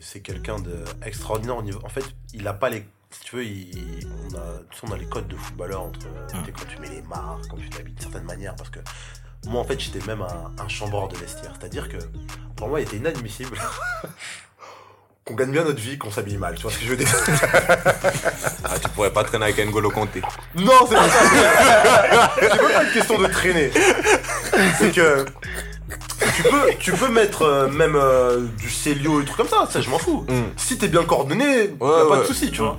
[0.00, 1.78] C'est quelqu'un de extraordinaire au niveau.
[1.84, 2.04] En fait,
[2.34, 2.84] il a pas les.
[3.12, 4.40] Si tu veux, il, on, a,
[4.70, 6.00] tu sais, on a les codes de footballeur entre
[6.34, 6.44] Hum.
[6.58, 8.56] quand tu mets les marques, quand tu t'habilles de certaines manières.
[8.56, 8.78] Parce que
[9.46, 11.52] moi, en fait, j'étais même un, un chambreur de vestiaire.
[11.58, 11.98] C'est-à-dire que
[12.56, 13.58] pour moi, il était inadmissible
[15.24, 16.54] qu'on gagne bien notre vie, qu'on s'habille mal.
[16.56, 17.08] Tu vois ce que je veux dire?
[18.64, 20.22] Ah, tu pourrais pas traîner avec N'Golo Kanté.
[20.54, 22.32] Non, c'est pas ça.
[22.40, 23.70] C'est même pas une question de traîner.
[24.78, 25.26] C'est que
[26.36, 29.80] tu peux, tu peux mettre euh, même euh, du Célio et trucs comme ça, ça
[29.80, 30.24] je m'en fous.
[30.28, 30.52] Mm.
[30.56, 31.48] Si t'es bien coordonné, y
[31.80, 32.78] a Ouais, pas de souci, tu vois.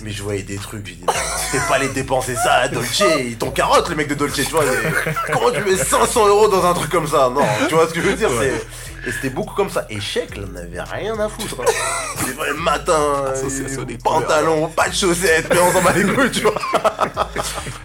[0.00, 1.12] Mais je voyais des trucs, j'ai dit, non,
[1.50, 4.42] t'es pas les dépenser ça à Dolce, ils t'ont carotte le mec de Dolce, tu
[4.44, 4.64] vois.
[4.64, 7.30] mais comment tu mets 500 euros dans un truc comme ça?
[7.34, 8.64] Non, tu vois ce que je veux dire c'est...
[9.08, 9.86] Et c'était beaucoup comme ça.
[9.88, 11.56] Et Chèque, là, n'avait rien à foutre.
[12.26, 16.04] Des fois, le matin, euh, des pantalons, pas de chaussettes, mais on s'en bat les
[16.04, 16.54] couilles, tu vois.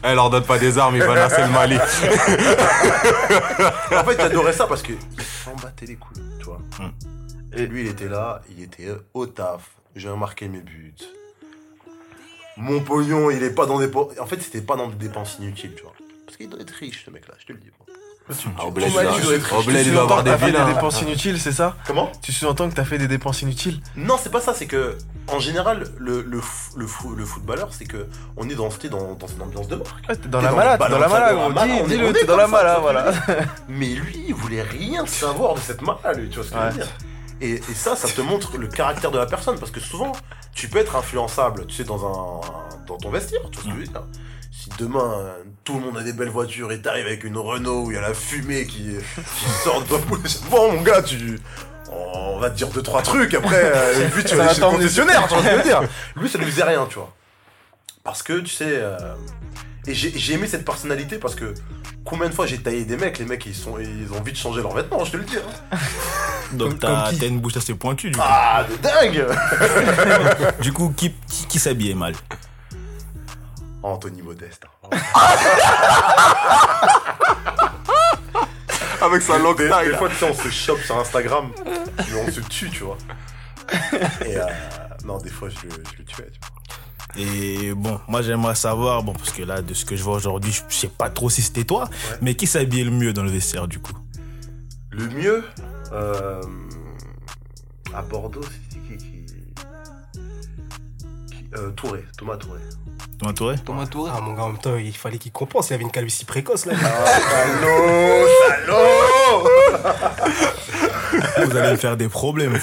[0.06, 1.78] Eh, leur donne pas des armes, ils menacent le Mali.
[3.96, 6.60] En fait, j'adorais ça parce que il s'en battait les couilles, tu vois.
[6.78, 6.92] Mm.
[7.58, 9.62] Et lui, il était là, il était au taf.
[9.96, 10.94] J'ai remarqué mes buts.
[12.58, 13.90] Mon pognon, il est pas dans des.
[13.96, 15.94] En fait, c'était pas dans des dépenses inutiles, tu vois.
[16.26, 17.72] Parce qu'il doit être riche, ce mec-là, je te le dis.
[17.78, 17.88] moi.
[18.58, 20.74] Ah, au bled, il dit, doit- bled, il doit avoir des t'as fait des vilains.
[20.74, 21.76] dépenses inutiles, c'est ça?
[21.86, 22.10] Comment?
[22.22, 23.82] Tu sous-entends que t'as fait des dépenses inutiles?
[23.98, 24.98] Non, c'est pas ça, c'est que,
[25.28, 28.08] en général, le, le, f- le, fou- le footballeur, c'est que
[28.38, 30.08] on est dans, t'es dans, dans une ambiance de marque.
[30.08, 31.88] Ouais, t'es dans T'es la dans malade, le t'es dans la malade, balance, on est-
[31.88, 32.92] Dis-le, on t'es est dans la ça, malade, tu vois.
[32.94, 33.12] voilà.
[33.68, 36.62] Mais lui, il voulait rien savoir de cette marque, lui, tu vois ce que je
[36.62, 36.70] Ouais.
[36.70, 36.88] veux dire
[37.42, 40.14] et, et ça, ça te montre le caractère de la personne, parce que souvent,
[40.54, 42.40] tu peux être influençable, tu sais, dans, un,
[42.88, 44.04] dans ton vestiaire, tu vois ce que je veux dire
[44.52, 45.26] Si demain,
[45.64, 47.98] tout le monde a des belles voitures et t'arrives avec une Renault où il y
[47.98, 50.00] a la fumée qui, qui sort de toi,
[50.52, 51.40] bon, mon gars, tu...
[51.92, 54.56] On va te dire deux, trois trucs, après, euh, et puis tu vas va aller
[54.56, 55.82] chez le concessionnaire, tu vois ce que je veux dire
[56.16, 57.14] Lui, ça ne lui faisait rien, tu vois.
[58.04, 58.66] Parce que, tu sais...
[58.68, 58.98] euh,
[59.88, 61.54] Et j'ai aimé cette personnalité parce que
[62.04, 64.38] combien de fois j'ai taillé des mecs, les mecs ils, sont, ils ont envie de
[64.38, 65.38] changer leurs vêtements, je te le dis.
[65.38, 65.78] hein.
[66.54, 68.10] Donc t'as une bouche assez pointue.
[68.12, 69.26] Du coup, Ah, de dingue
[70.62, 72.14] du coup qui, qui, qui s'habillait mal?
[73.82, 74.64] Anthony Modeste.
[74.92, 74.98] Hein.
[79.02, 79.68] Avec sa longue Des,
[79.98, 82.98] fois, tu sais, on se chope sur Instagram, mais on se tue, tu vois.
[84.26, 84.46] Et euh,
[85.06, 86.50] non, des fois, je, le- je le tuais, tu vois.
[87.16, 90.52] Et bon, moi j'aimerais savoir, bon, parce que là, de ce que je vois aujourd'hui,
[90.70, 91.88] je sais pas trop si c'était toi,
[92.22, 93.94] mais qui s'habillait le mieux dans le vestiaire du coup?
[94.90, 95.44] Le mieux,
[95.92, 96.42] euh,
[97.94, 99.26] à Bordeaux, c'était qui qui...
[101.28, 102.60] qui- euh, Touré, Thomas Touré.
[103.24, 104.12] Thomas Touré Thomas Touré.
[104.14, 105.70] Ah, mon gars, en même temps, il fallait qu'il compense.
[105.70, 106.74] Il avait une calvitie précoce, là.
[106.76, 108.28] Salaud,
[108.68, 109.48] salaud
[111.46, 112.60] Vous allez me faire des problèmes.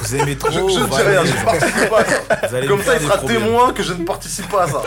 [0.00, 0.50] Vous aimez trop.
[0.50, 2.48] Je, je ne dis rien, je ne participe pas à ça.
[2.48, 3.42] vous allez Comme me ça, faire il des sera problèmes.
[3.42, 4.82] témoin que je ne participe pas à ça.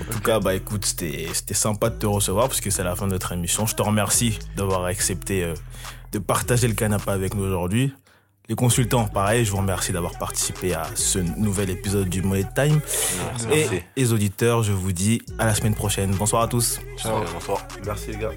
[0.00, 2.96] En tout cas, bah écoute, c'était c'était sympa de te recevoir parce que c'est la
[2.96, 3.66] fin de notre émission.
[3.66, 5.52] Je te remercie d'avoir accepté euh,
[6.12, 7.92] de partager le canapé avec nous aujourd'hui.
[8.50, 12.80] Les consultants, pareil, je vous remercie d'avoir participé à ce nouvel épisode du Money Time.
[13.52, 16.12] Et les auditeurs, je vous dis à la semaine prochaine.
[16.12, 16.80] Bonsoir à tous.
[17.04, 17.68] Bonsoir.
[17.84, 18.32] Merci les gars.